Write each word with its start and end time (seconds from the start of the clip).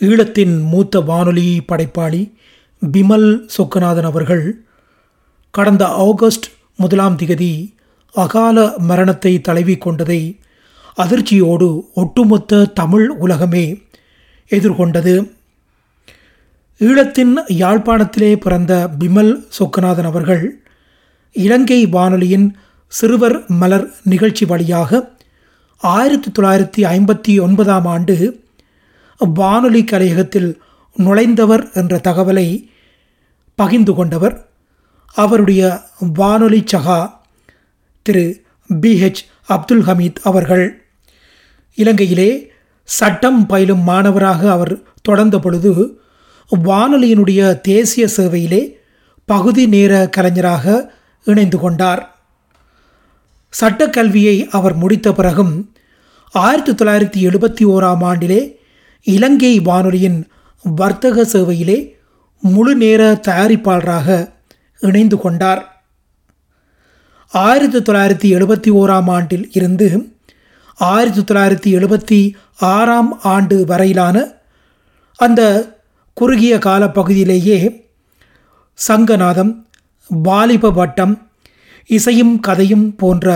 ஈழத்தின் 0.00 0.62
மூத்த 0.62 1.00
வானொலி 1.00 1.62
படைப்பாளி 1.66 2.32
பிமல் 2.92 3.48
சொக்கநாதன் 3.56 4.02
அவர்கள் 4.02 4.64
கடந்த 5.50 5.86
ஆகஸ்ட் 5.86 6.46
முதலாம் 6.76 7.18
திகதி 7.18 7.74
அகால 8.14 8.74
மரணத்தை 8.78 9.40
தழுவி 9.40 9.76
கொண்டதை 9.76 10.40
அதிர்ச்சியோடு 10.96 11.80
ஒட்டுமொத்த 11.94 12.64
தமிழ் 12.64 13.08
உலகமே 13.08 13.82
எதிர்கொண்டது. 14.50 15.32
ஈழத்தின் 16.78 17.34
யாழ்ப்பாணத்திலே 17.48 18.36
பிறந்த 18.36 18.90
பிமல் 18.98 19.46
சொக்கநாதன் 19.58 20.04
அவர்கள் 20.04 20.62
இலங்கை 21.32 21.86
வானொலியின் 21.86 22.56
சிறுவர் 22.86 23.44
மலர் 23.48 23.94
நிகழ்ச்சி 24.02 24.44
வழியாக 24.44 25.16
ஆயிரத்தி 25.76 26.30
தொள்ளாயிரத்தி 26.30 26.84
ஐம்பத்தி 26.84 27.40
ஒன்பதாம் 27.40 27.84
ஆண்டு 27.84 28.46
வானொலி 29.18 29.84
கலையகத்தில் 29.84 30.56
நுழைந்தவர் 30.98 31.72
என்ற 31.72 32.00
தகவலை 32.04 32.68
பகிர்ந்து 33.54 33.94
கொண்டவர் 33.94 34.48
அவருடைய 35.12 35.80
வானொலி 35.98 36.64
சகா 36.72 37.12
திரு 38.02 38.42
பிஹெச் 38.80 39.24
அப்துல் 39.48 39.82
ஹமீத் 39.82 40.16
அவர்கள். 40.22 40.84
இலங்கையிலே 41.74 42.52
சட்டம் 42.84 43.46
பயிலும் 43.46 43.80
மாணவராக 43.80 44.50
அவர் 44.50 44.82
தொடர்ந்த 45.02 45.38
பொழுது 45.38 46.00
வானொலியினுடைய 46.64 47.60
தேசிய 47.60 48.08
சேவையிலே 48.16 48.76
பகுதி 49.24 49.66
நேர 49.66 50.08
கலைஞராக 50.08 50.94
இணைந்து 51.24 51.58
கொண்டார். 51.58 52.16
சட்டக்கல்வியை 53.60 54.48
அவர் 54.48 54.74
முடித்த 54.74 55.12
பிறகும் 55.12 55.72
ஆயிரத்தி 56.32 56.72
தொள்ளாயிரத்தி 56.72 57.30
எழுபத்தி 57.30 57.64
ஓராம் 57.64 58.02
ஆண்டிலே 58.02 58.57
இலங்கை 59.06 59.60
வானொலியின் 59.60 60.18
வர்த்தக 60.64 61.24
சேவையிலே 61.24 61.78
முழு 62.42 62.74
நேர 62.74 63.02
தயாரிப்பாளராக 63.28 64.08
இணைந்து 64.80 65.18
கொண்டார். 65.18 65.62
ஆயிரத்தி 67.32 67.78
தொள்ளாயிரத்தி 67.78 68.28
எழுபத்தி 68.36 68.70
ஓராம் 68.72 69.10
ஆண்டில் 69.10 69.50
இருந்து 69.52 69.88
ஆயிரத்தி 70.78 71.20
தொள்ளாயிரத்தி 71.20 71.70
எழுபத்தி 71.78 72.18
ஆறாம் 72.56 73.20
ஆண்டு 73.22 73.64
வரையிலான 73.64 74.16
அந்த 75.18 75.42
குறுகிய 76.16 76.58
காலப்பகுதியிலேயே 76.58 77.58
சங்கநாதம் 78.78 79.52
வாலிப 80.10 80.70
வட்டம் 80.70 81.14
இசையும் 81.90 82.40
கதையும் 82.40 82.96
போன்ற 82.96 83.26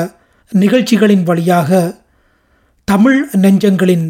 நிகழ்ச்சிகளின் 0.52 1.22
வழியாக 1.22 1.70
தமிழ் 2.88 3.20
நெஞ்சங்களின் 3.40 4.06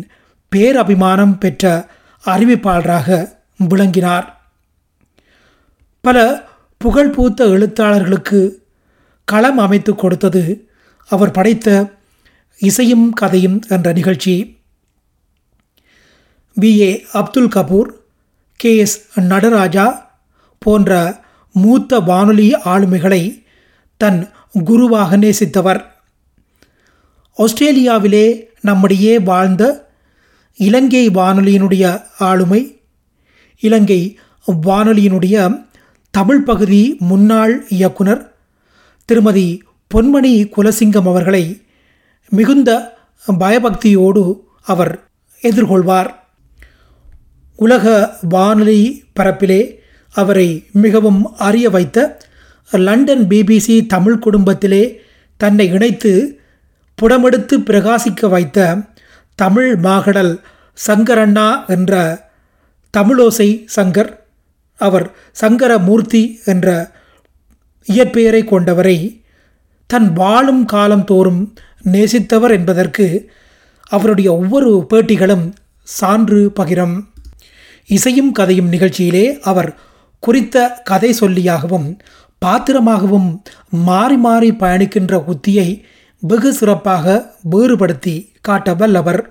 பேரபிமானம் 0.56 1.38
பெற்ற 1.38 1.88
அறிவிப்பாளராக 2.26 3.32
விளங்கினார். 3.56 4.40
பல 6.00 6.44
புகழ்பூத்த 6.84 7.40
எழுத்தாளர்களுக்கு 7.40 8.50
களம் 9.24 9.58
அமைத்து 9.58 9.94
கொடுத்தது 9.94 10.70
அவர் 11.08 11.30
படைத்த 11.30 11.90
இசையும் 12.58 13.12
கதையும் 13.12 13.62
என்ற 13.68 13.92
நிகழ்ச்சி. 13.92 14.58
P. 16.54 16.80
A. 16.80 17.06
Abdul 17.12 17.48
Kapoor 17.48 17.88
K. 18.56 18.76
S. 18.76 19.18
Nadaraja 19.18 20.16
போன்ற 20.58 21.20
மூத்த 21.52 22.00
வானொலி 22.00 22.52
ஆளுமைகளை 22.64 23.44
தன் 23.96 24.28
குருவாக 24.64 25.16
நேசித்தவர். 25.16 25.84
ஆஸ்திரேலியாவிலே 27.38 28.50
நம்மிடையே 28.60 29.18
வாழ்ந்த 29.18 29.90
இலங்கை 30.56 31.08
வானொலியினுடைய 31.08 32.02
ஆளுமை 32.18 32.80
இலங்கை 33.60 34.18
வானொலியினுடைய 34.66 35.64
தமிழ் 36.10 36.42
பகுதி 36.42 36.96
முன்னாள் 36.98 37.66
இயக்குனர் 37.68 38.34
திருமதி 39.04 39.62
பொன்மணி 39.94 40.50
குலசிங்கம் 40.56 41.08
அவர்களை 41.08 41.62
மிகுந்த 42.28 42.96
பயபக்தியோடு 43.38 44.40
அவர் 44.62 45.04
எதிர்கொள்வார். 45.42 46.10
உலக 47.56 48.16
வானொலி 48.28 49.04
பரப்பிலே 49.20 49.78
அவரை 50.12 50.66
மிகவும் 50.72 51.36
அறிய 51.36 51.70
வைத்த 51.70 52.18
லண்டன் 52.70 53.26
பிபிசி 53.28 53.86
தமிழ் 53.86 54.18
குடும்பத்திலே 54.18 55.00
தன்னை 55.36 55.66
இணைத்து 55.68 56.40
புடமெடுத்து 57.02 57.56
பிரகாசிக்க 57.66 58.28
வைத்த 58.28 58.76
தமிழ் 59.34 59.76
மாகடல் 59.76 60.40
சங்கரண்ணா 60.86 61.66
என்ற 61.66 61.94
தமிழோசை 62.94 63.64
சங்கர் 63.76 64.10
அவர் 64.76 65.10
சங்கரமூர்த்தி 65.40 66.44
என்ற 66.44 66.90
இயற்பெயரை 67.86 68.42
கொண்டவரை 68.44 69.24
தன் 69.86 70.12
வாழும் 70.12 70.64
காலம் 70.64 71.04
தோறும் 71.04 71.54
நேசித்தவர் 71.92 72.50
என்பதற்கு 72.50 73.30
அவருடைய 73.90 74.32
ஒவ்வொரு 74.32 74.86
பேட்டிகளும் 74.90 75.52
சான்று 75.82 76.52
பகிரம். 76.56 77.08
இசையும் 77.86 78.32
கதையும் 78.32 78.72
நிகழ்ச்சியிலே 78.72 79.38
அவர் 79.40 79.78
குறித்த 80.18 80.68
கதை 80.84 81.16
சொல்லியாகவும் 81.20 81.98
பாத்திரமாகவும் 82.46 83.40
மாறி 83.70 84.16
மாறி 84.16 84.50
பயணிக்கின்ற 84.50 85.24
உத்தியை 85.24 85.84
வெகு 86.30 86.50
சிறப்பாக 86.54 87.34
வேறுபடுத்தி 87.52 88.16
காட்ட 88.40 88.74
வல்லவர். 88.74 89.22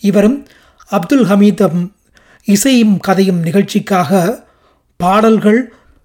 இவரும் 0.00 0.36
அப்துல் 0.90 1.24
ஹமீதும் 1.24 1.80
இசையும் 2.44 2.96
கதையும் 2.98 3.40
நிகழ்ச்சிக்காக 3.40 4.20
பாடல்கள் 4.96 5.60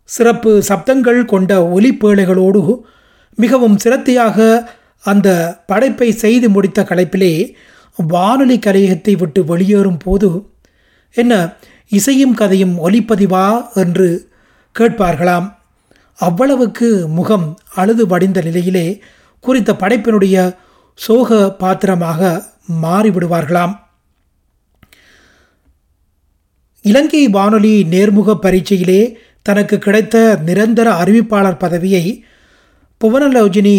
சிறப்பு 0.09 0.51
சப்தங்கள் 0.67 1.25
கொண்ட 1.25 1.51
ஒலிப்பேழைகளோடு 1.75 2.61
மிகவும் 3.35 3.77
சிரத்தையாக 3.83 4.67
அந்த 5.03 5.29
படைப்பை 5.65 6.11
செய்து 6.11 6.49
முடித்த 6.49 6.81
கலைப்பிலே 6.83 7.33
வானொலி 7.97 8.57
கலையகத்தை 8.57 9.17
விட்டு 9.17 9.43
வெளியேறும் 9.45 9.99
போது 9.99 10.29
என்ன 11.11 11.33
இசையும் 11.87 12.33
கதையும் 12.33 12.75
ஒலிப்பதிவா 12.89 13.47
என்று 13.73 14.29
கேட்பார்களாம். 14.79 15.47
அவ்வளவுக்கு 16.19 17.07
முகம் 17.07 17.47
அழுது 17.75 18.07
வடிந்த 18.07 18.41
நிலையிலே 18.41 18.87
குறித்த 19.43 19.71
படைப்பினுடைய 19.73 20.35
சோக 20.99 21.49
பாத்திரமாக 21.53 22.19
மாறிவிடுவார்களாம். 22.81 23.73
இலங்கை 26.85 27.27
வானொலி 27.27 27.73
நேர்முக 27.91 28.35
பரீட்சையிலே 28.41 29.01
தனக்கு 29.41 29.77
கிடைத்த 29.77 30.17
நிரந்தர 30.45 30.87
அறிவிப்பாளர் 30.91 31.57
பதவியை 31.57 32.03
புவனலோஜினி 33.01 33.77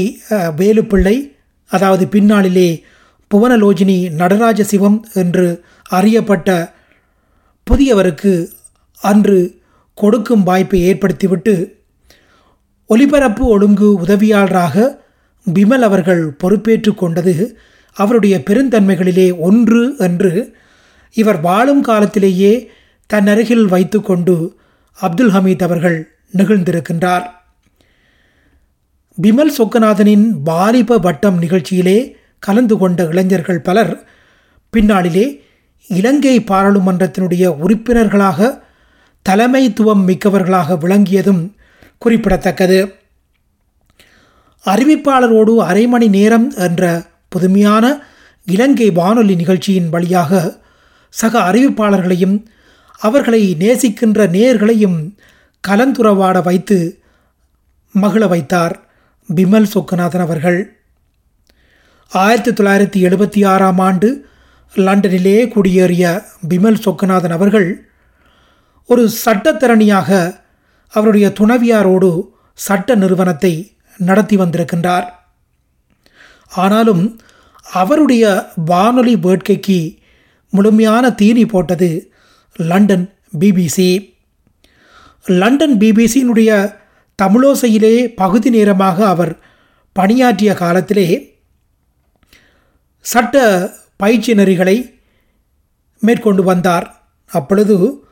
வேலுப்பிள்ளை 0.56 1.16
அதாவது 1.70 2.04
பின்னாளிலே 2.06 2.69
புவனலோஜினி 3.31 4.10
நடராஜ 4.14 4.62
சிவம் 4.64 4.98
என்று 5.14 5.46
அறியப்பட்ட 5.91 6.48
புதியவருக்கு 7.66 8.32
அன்று 9.02 9.38
கொடுக்கும் 9.98 10.42
வாய்ப்பை 10.42 10.81
ஏற்படுத்திவிட்டு 10.82 11.54
ஒலிபரப்பு 12.91 13.44
ஒழுங்கு 13.46 13.88
உதவியாளராக 14.00 15.02
பிமல் 15.53 15.81
அவர்கள் 15.81 16.31
பொறுப்பேற்று 16.31 16.94
கொண்டது 16.94 17.59
அவருடைய 17.93 18.43
பெருந்தன்மைகளிலே 18.50 19.38
ஒன்று 19.38 19.94
என்று 19.99 20.56
இவர் 21.12 21.41
வாழும் 21.41 21.81
காலத்திலேயே 21.81 22.71
தன் 23.06 23.27
அருகில் 23.27 23.66
வைத்துக்கொண்டு 23.66 24.56
அப்துல் 24.94 25.31
ஹமீத் 25.31 25.62
அவர்கள் 25.62 26.16
நிகழ்ந்திருக்கின்றார். 26.37 27.22
பிமல் 29.22 29.55
சொக்கநாதனின் 29.59 30.31
வாலிப 30.44 30.99
வட்டம் 30.99 31.43
நிகழ்ச்சியிலே 31.43 32.15
கலந்து 32.38 32.76
கொண்ட 32.76 33.05
இளைஞர்கள் 33.05 33.61
பலர் 33.61 34.09
பின்னாளிலே 34.76 35.41
இலங்கை 35.88 36.41
பாராளுமன்றத்தினுடைய 36.41 37.46
உறுப்பினர்களாக 37.46 38.62
தலைமைத்துவம் 39.29 40.02
மிக்கவர்களாக 40.08 40.79
விளங்கியதும் 40.79 41.52
குறிப்பிடத்தக்கது. 41.99 42.94
அறிவிப்பாளரோடு 44.64 45.56
அரை 45.56 45.87
மணி 45.87 46.08
நேரம் 46.08 46.52
என்ற 46.56 47.02
புதுமையான 47.28 47.99
இலங்கை 48.46 48.90
வானொலி 48.90 49.34
நிகழ்ச்சியின் 49.34 49.88
வழியாக 49.88 50.58
சக 51.08 51.40
அறிவிப்பாளர்களையும் 51.40 52.44
அவர்களை 52.99 53.56
நேசிக்கின்ற 53.58 54.28
நேர்களையும் 54.28 55.16
கலந்துறவாட 55.69 56.43
வைத்து 56.43 57.02
மகிழ 57.93 58.26
வைத்தார் 58.26 58.88
பிமல் 59.34 59.66
சொக்குநாதன் 59.75 60.20
அவர்கள். 60.20 60.76
ஆயிரத்தி 62.08 62.50
தொள்ளாயிரத்தி 62.50 63.08
எழுபத்தி 63.08 63.46
ஆறாம் 63.46 63.78
ஆண்டு 63.78 64.26
லண்டனிலே 64.75 65.49
குடியேறிய 65.49 66.22
பிமல் 66.49 66.82
சொக்குநாதன் 66.84 67.31
அவர்கள் 67.31 67.88
ஒரு 68.87 69.10
சட்டத்திறனியாக 69.25 70.38
அவருடைய 70.88 71.32
துணவியாரோடு 71.40 72.22
சட்ட 72.55 72.94
நிறுவனத்தை 72.94 73.74
நடத்தி 73.99 74.37
வந்திருக்கின்றார். 74.37 75.08
ஆனாலும் 76.49 77.20
அவருடைய 77.73 78.49
வானொலி 78.55 79.17
வேட்கைக்கு 79.17 79.99
முழுமையான 80.50 81.11
தீனி 81.11 81.46
போட்டது 81.46 82.12
லண்டன் 82.56 83.14
பிபிசி 83.38 84.12
லண்டன் 85.26 85.79
பிபிசியினுடைய 85.79 86.75
தமிழோசையிலே 87.23 88.14
பகுதி 88.17 88.50
நேரமாக 88.50 89.06
அவர் 89.06 89.38
பணியாற்றிய 89.93 90.55
காலத்திலே 90.55 91.38
சட்ட 93.00 93.73
பயிற்சி 93.96 94.32
நெறிகளை 94.32 94.99
மேற்கொண்டு 96.00 96.43
வந்தார். 96.43 97.02
அப்பொழுது 97.26 98.05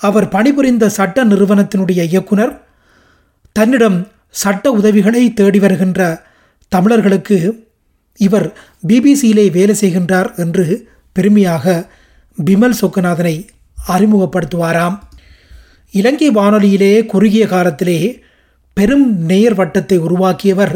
அவர் 0.00 0.28
பணிபுரிந்த 0.28 0.88
சட்ட 0.88 1.24
நிறுவனத்தினுடைய 1.24 2.02
இயக்குனர் 2.02 2.66
தன்னிடம் 3.52 4.08
சட்ட 4.34 4.70
உதவிகளை 4.70 5.32
தேடி 5.32 5.58
வருகின்ற 5.58 6.00
தமிழர்களுக்கு 6.72 7.38
இவர் 8.20 8.46
பிபிசியிலே 8.88 9.50
வேலை 9.50 9.74
செய்கின்றார் 9.80 10.36
என்று 10.36 10.64
பெருமையாக 11.16 11.64
பிமல் 12.36 12.78
சொக்கநாதனை 12.80 13.34
அறிமுகப்படுத்துவாராம். 13.88 14.96
இலங்கை 15.94 16.30
வானொலியிலே 16.30 17.06
குறுகிய 17.06 17.46
காலத்திலே 17.46 17.98
பெரும் 18.76 19.22
நேயர் 19.24 19.54
வட்டத்தை 19.54 19.96
உருவாக்கியவர் 19.98 20.74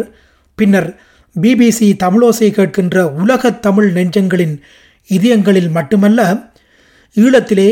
பின்னர் 0.59 0.91
பிபிசி 1.37 1.89
தமிழோசை 2.03 2.49
கேட்கின்ற 2.51 3.03
உலகத் 3.21 3.63
தமிழ் 3.63 3.91
நெஞ்சங்களின் 3.93 4.55
இதயங்களில் 5.09 5.71
மட்டுமல்ல 5.71 6.21
ஈழத்திலே 7.17 7.71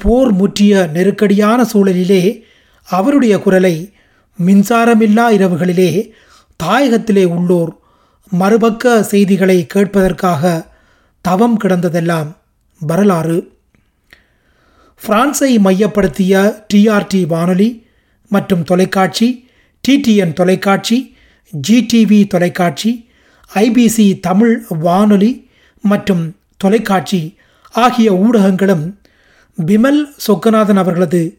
போர் 0.00 0.32
முற்றிய 0.32 0.90
நெருக்கடியான 0.94 1.64
சூழலிலே 1.72 2.22
அவருடைய 2.88 3.38
குரலை 3.38 3.74
மின்சாரமில்லா 4.38 5.30
இரவுகளிலே 5.30 5.90
தாயகத்திலே 6.64 7.24
உள்ளோர் 7.24 7.72
மறுபக்க 8.32 9.02
செய்திகளை 9.02 9.66
கேட்பதற்காக 9.74 10.42
தவம் 11.24 11.56
கிடந்ததெல்லாம் 11.56 12.36
வரலாறு. 12.80 13.38
பிரான்ஸை 15.02 15.58
மையப்படுத்திய 15.58 16.34
டிஆர்டி 16.74 17.26
வானொலி 17.26 17.86
மற்றும் 18.30 18.62
தொலைக்காட்சி 18.62 19.28
டிடிஎன் 19.84 20.32
தொலைக்காட்சி 20.32 21.14
ஜிடிவி 21.52 22.26
தொலைக்காட்சி 22.26 22.90
ஐபிசி 23.50 24.20
தமிழ் 24.20 24.64
வானொலி 24.68 25.50
மற்றும் 25.84 26.34
தொலைக்காட்சி 26.56 27.36
ஆகிய 27.74 28.12
ஊடகங்களும் 28.12 28.96
பிமல் 29.58 30.00
சொக்கநாதன் 30.26 30.78
அவர்களது 30.78 31.38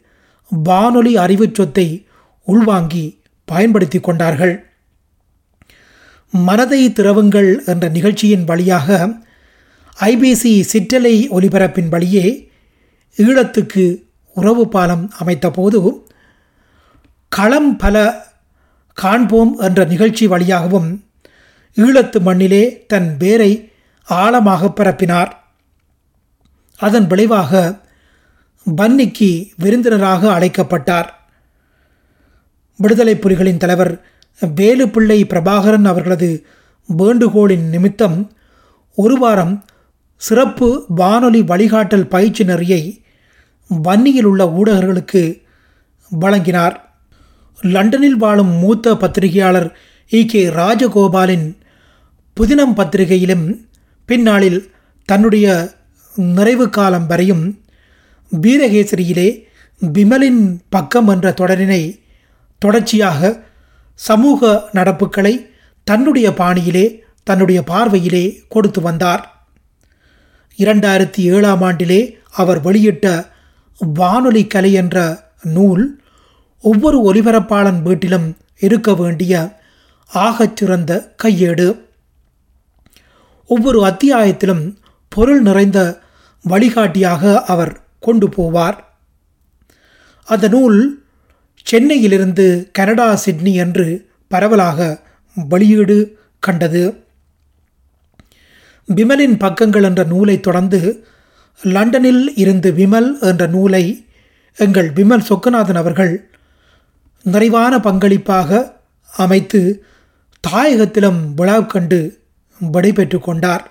வானொலி 0.52 1.16
அறிவுச் 1.16 1.54
சொத்தை 1.54 2.07
உள்வாங்கி 2.52 3.04
பயன்படுத்தி 3.48 3.98
கொண்டார்கள். 4.00 4.54
மனதை 6.30 6.80
திறவுங்கள் 6.88 7.50
என்ற 7.64 7.88
நிகழ்ச்சியின் 7.88 8.44
வழியாக 8.44 9.08
ஐபிசி 10.00 10.52
சிற்றலை 10.72 11.14
ஒலிபரப்பின் 11.36 11.88
வழியே 11.88 12.50
ஈழத்துக்கு 13.16 13.84
உறவு 14.34 14.68
பாலம் 14.68 15.04
அமைத்தபோது 15.20 15.80
களம் 17.28 17.76
பல 17.76 17.96
காண்போம் 18.92 19.52
என்ற 19.58 19.84
நிகழ்ச்சி 19.84 20.26
வழியாகவும் 20.26 20.90
ஈழத்து 21.76 22.20
மண்ணிலே 22.20 22.84
தன் 22.86 23.16
வேரை 23.18 23.52
ஆழமாக 24.08 24.68
பரப்பினார். 24.68 25.32
அதன் 26.78 27.06
விளைவாக 27.06 27.52
பன்னிக்கு 28.76 29.30
விருந்தினராக 29.56 30.22
அழைக்கப்பட்டார். 30.32 31.08
விடுதலை 32.78 33.14
புலிகளின் 33.14 33.56
தலைவர் 33.56 33.92
வேலுப்பிள்ளை 34.40 35.18
பிரபாகரன் 35.24 35.84
அவர்களது 35.84 36.28
வேண்டுகோளின் 36.88 37.68
நிமித்தம் 37.68 38.18
ஒரு 38.98 39.18
வாரம் 39.18 39.54
சிறப்பு 40.16 40.68
வானொலி 40.88 41.42
வழிகாட்டல் 41.42 42.08
பயிற்சி 42.08 42.44
நெறியை 42.44 42.82
வன்னியில் 43.68 44.24
உள்ள 44.24 44.44
ஊடகர்களுக்கு 44.58 45.22
வழங்கினார். 46.10 46.76
லண்டனில் 47.60 48.16
வாழும் 48.16 48.52
மூத்த 48.52 48.94
பத்திரிகையாளர் 48.94 49.68
இ. 50.10 50.26
கே. 50.26 50.48
ராஜகோபாலின் 50.50 51.46
புதினம் 52.36 52.76
பத்திரிகையிலும் 52.76 53.46
பின்னாளில் 54.08 54.60
தன்னுடைய 55.08 55.46
நிறைவு 56.16 56.70
காலம் 56.70 57.06
வரையும் 57.06 57.44
வீரகேசரியிலே 58.32 59.28
விமலின் 59.80 60.42
பக்கம் 60.68 61.08
என்ற 61.08 61.32
தொடரினை 61.32 61.82
தொடர்ச்சியாக 62.58 63.44
சமூக 63.94 64.70
நடப்புகளை 64.72 65.50
தன்னுடைய 65.84 66.30
பாணியிலே 66.30 67.00
தன்னுடைய 67.24 67.62
பார்வையிலே 67.62 68.44
கொடுத்து 68.48 68.80
வந்தார். 68.80 69.46
இரண்டாயிரத்தி 70.56 71.16
ஏழாம் 71.16 71.62
ஆண்டிலே 71.62 72.14
அவர் 72.30 72.60
வெளியிட்ட 72.60 73.32
வானொலி 73.78 74.46
கலை 74.46 74.72
என்ற 74.72 75.26
நூல் 75.42 76.02
ஒவ்வொரு 76.60 77.12
ஒலிபரப்பாளன் 77.12 77.82
வீட்டிலும் 77.82 78.36
இருக்க 78.58 78.94
வேண்டிய 78.94 79.60
ஆகச்சிறந்த 80.14 81.12
கையேடு. 81.22 81.80
ஒவ்வொரு 83.46 83.84
அத்தியாயத்திலும் 83.84 84.78
பொருள் 85.08 85.42
நிறைந்த 85.42 86.00
வழிகாட்டியாக 86.42 87.44
அவர் 87.44 87.80
கொண்டு 88.00 88.28
போவார். 88.28 88.78
அந்த 90.24 90.48
நூல் 90.48 90.97
சென்னையிலிருந்து 91.70 92.46
கனடா 92.72 93.08
சிட்னி 93.24 93.52
என்று 93.64 93.86
பரவலாக 94.30 94.78
வெளியீடு 95.34 95.98
கண்டது. 96.46 96.82
விமலின் 98.88 99.36
பக்கங்கள் 99.44 99.86
என்ற 99.88 100.02
நூலை 100.12 100.36
தொடர்ந்து 100.40 100.80
லண்டனில் 101.60 102.22
இருந்து 102.42 102.70
விமல் 102.80 103.08
என்ற 103.30 103.46
நூலை 103.46 103.84
எங்கள் 104.58 104.88
விமல் 104.98 105.26
சொக்கநாதன் 105.28 105.80
அவர்கள் 105.82 106.12
நிறைவான 107.24 107.74
பங்களிப்பாக 107.78 108.60
அமைத்து 109.10 109.60
தாயகத்திலும் 110.44 111.20
விழா 111.38 111.58
கண்டு 111.72 112.00
விடைபெற்று 112.60 113.18
கொண்டார். 113.18 113.64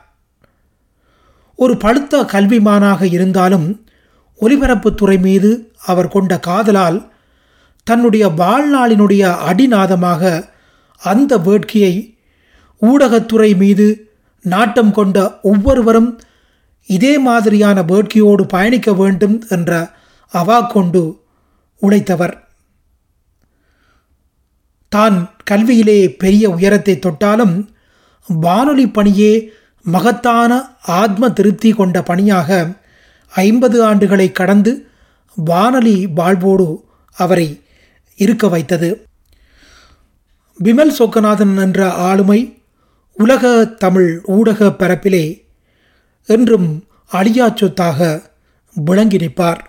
ஒரு 1.60 1.74
பழுத்த 1.84 2.24
கல்விமானாக 2.34 3.02
இருந்தாலும் 3.18 3.68
ஒலிபரப்புத்துறை 4.42 5.18
மீது 5.28 5.52
அவர் 5.92 6.14
கொண்ட 6.16 6.34
காதலால் 6.48 6.98
தன்னுடைய 7.88 8.26
வாழ்நாளினுடைய 8.42 9.24
அடிநாதமாக 9.50 10.32
அந்த 11.02 11.32
வேட்கையை 11.38 11.94
ஊடகத்துறை 12.82 13.50
மீது 13.58 13.88
நாட்டம் 14.46 14.92
கொண்ட 14.92 15.18
ஒவ்வொருவரும் 15.42 16.10
இதே 16.90 17.14
மாதிரியான 17.20 17.78
வேட்கையோடு 17.82 18.44
பயணிக்க 18.48 18.90
வேண்டும் 18.94 19.38
என்ற 19.50 19.72
அவா 20.34 20.58
கொண்டு 20.62 21.02
உழைத்தவர். 21.82 22.36
தான் 24.92 25.18
கல்வியிலே 25.52 26.00
பெரிய 26.18 26.44
உயரத்தை 26.50 26.96
தொட்டாலும் 27.00 27.56
வானொலி 28.28 28.86
பணியே 28.88 29.32
மகத்தான 29.86 30.52
ஆத்ம 31.02 31.30
திருப்தி 31.30 31.70
கொண்ட 31.74 31.98
பணியாக 32.02 32.50
ஐம்பது 33.34 33.78
ஆண்டுகளை 33.90 34.28
கடந்து 34.32 34.74
வானொலி 35.38 35.98
வாழ்வோடு 36.16 36.68
அவரை 37.18 37.48
இருக்க 38.18 38.48
வைத்தது. 38.48 38.90
விமல் 40.64 40.94
சொக்கநாதன் 41.00 41.56
என்ற 41.62 41.92
ஆளுமை 41.92 42.40
உலக 43.14 43.66
தமிழ் 43.66 44.22
ஊடக 44.24 44.70
பரப்பிலே 44.80 45.26
என்றும் 46.26 46.70
அழியா 47.12 47.48
சொத்தாக 47.56 48.00
விளங்கி 48.76 49.18
நிற்பார். 49.18 49.62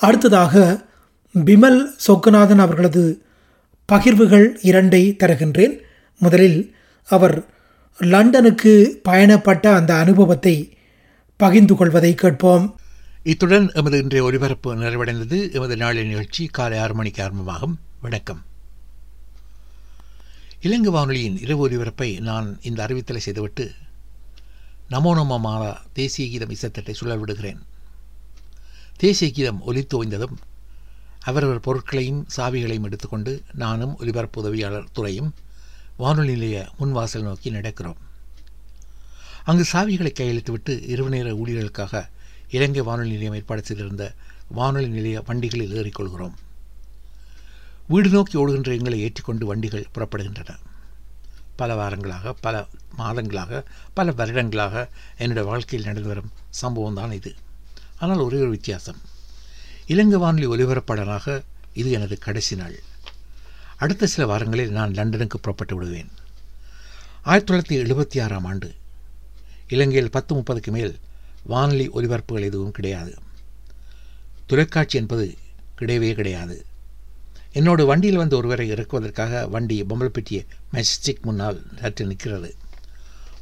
அடுத்ததாக 0.00 0.54
விமல் 1.34 1.80
சொக்கநாதன் 2.06 2.62
அவர்களது 2.64 3.04
பகிர்வுகள் 3.88 4.46
இரண்டை 4.62 5.02
தருகின்றேன். 5.22 5.74
முதலில் 6.18 6.60
அவர் 7.08 7.36
லண்டனுக்கு 7.98 9.00
பயணப்பட்ட 9.08 9.64
அந்த 9.74 9.92
அனுபவத்தை 9.94 10.56
பகிர்ந்து 11.36 11.74
கொள்வதை 11.76 12.14
கேட்போம். 12.14 12.64
இத்துடன் 13.22 13.72
எமது 13.72 13.98
இன்றைய 13.98 14.26
ஒலிபரப்பு 14.26 14.76
நிறைவடைந்தது. 14.76 15.52
எமது 15.54 15.76
நாளின் 15.76 16.06
நிகழ்ச்சி 16.06 16.46
காலை 16.46 16.78
ஆறு 16.78 16.94
மணிக்கு 16.94 17.22
ஆரம்பமாகும். 17.22 17.80
வணக்கம். 18.00 18.44
இலங்கை 20.60 20.92
வானொலியின் 20.92 21.40
இரவு 21.40 21.68
ஒலிபரப்பை 21.68 22.20
நான் 22.20 22.58
இந்த 22.62 22.86
அறிவித்தலை 22.86 23.16
செய்துவிட்டு 23.16 23.72
நமோ 24.90 25.12
நம 25.12 25.76
தேசிய 25.92 26.28
கீதம் 26.28 26.50
இசத்தட்டை 26.50 26.90
சுழல் 26.90 27.18
விடுகிறேன். 27.18 27.62
தேசிய 28.96 29.30
கீதம் 29.30 29.62
ஒலித்து 29.66 30.04
ஓய்ந்ததும் 30.04 30.36
அவரவர் 31.20 31.60
பொருட்களையும் 31.60 32.26
சாவிகளையும் 32.36 32.82
எடுத்துக்கொண்டு 32.82 33.42
நானும் 33.52 33.98
ஒலிபரப்பு 33.98 34.40
உதவியாளர் 34.40 34.88
துறையும் 34.92 35.34
வானொலி 35.96 36.32
நிலைய 36.32 36.68
முன்வாசல் 36.78 37.22
நோக்கி 37.22 37.50
நடக்கிறோம். 37.50 37.96
அங்கு 39.44 39.64
சாவிகளை 39.72 40.12
கையெழுத்துவிட்டு 40.12 40.88
இரவு 40.88 41.08
நேர 41.08 41.32
ஊழியர்களுக்காக 41.32 42.08
இலங்கை 42.50 42.82
வானொலி 42.82 43.08
நிலையம் 43.08 43.34
ஏற்பாடு 43.34 43.64
செய்திருந்த 43.64 44.12
வானொலி 44.48 44.88
நிலைய 44.88 45.20
வண்டிகளில் 45.20 45.74
ஏறிக்கொள்கிறோம். 45.74 46.34
வீடு 47.88 48.08
நோக்கி 48.08 48.38
ஓடுகின்ற 48.38 48.74
எங்களை 48.74 49.00
ஏற்றிக்கொண்டு 49.00 49.46
வண்டிகள் 49.46 49.86
புறப்படுகின்றன. 49.94 50.56
பல 51.56 51.74
வாரங்களாக 51.80 52.34
பல 52.40 52.66
மாதங்களாக 52.98 53.64
பல 53.94 54.12
வருடங்களாக 54.12 54.88
என்னுடைய 55.18 55.48
வாழ்க்கையில் 55.48 55.88
நடந்து 55.88 56.08
வரும் 56.08 56.30
சம்பவம் 56.50 56.94
தான் 56.94 57.12
இது. 57.12 57.34
ஆனால் 57.98 58.18
ஒரே 58.18 58.38
ஒரு 58.40 58.50
வித்தியாசம். 58.50 59.00
இலங்கை 59.86 60.18
வானொலி 60.18 60.46
ஒலிபரப்பாளராக 60.46 61.42
இது 61.74 61.90
எனது 61.90 62.18
கடைசி 62.18 62.56
நாள். 62.56 62.78
அடுத்த 63.76 64.06
சில 64.06 64.26
வாரங்களில் 64.26 64.70
நான் 64.70 64.94
லண்டனுக்கு 64.94 65.38
புறப்பட்டு 65.38 65.76
விடுவேன். 65.76 66.10
ஆயிரத்தி 67.22 67.54
தொள்ளாயிரத்தி 67.54 67.80
எழுபத்தி 67.80 68.22
ஆறாம் 68.22 68.44
ஆண்டு 68.44 68.74
இலங்கையில் 69.68 70.10
பத்து 70.10 70.34
முப்பதுக்கு 70.34 70.70
மேல் 70.70 70.98
வானொலி 71.42 71.88
ஒலிபரப்புகள் 71.88 72.44
எதுவும் 72.44 72.70
கிடையாது. 72.70 73.14
தொலைக்காட்சி 74.46 74.98
என்பது 74.98 75.34
கிடையவே 75.80 76.14
கிடையாது. 76.14 76.64
என்னோட 77.54 77.86
வண்டியில் 77.86 78.16
வந்து 78.16 78.36
ஒருவரை 78.36 78.72
இறக்குவதற்காக 78.72 79.48
வண்டி 79.48 79.82
பொம்பல்பெட்டிய 79.82 80.46
மெஜஸ்டிக் 80.72 81.22
முன்னால் 81.22 81.66
சற்று 81.80 82.06
நிற்கிறது. 82.06 82.54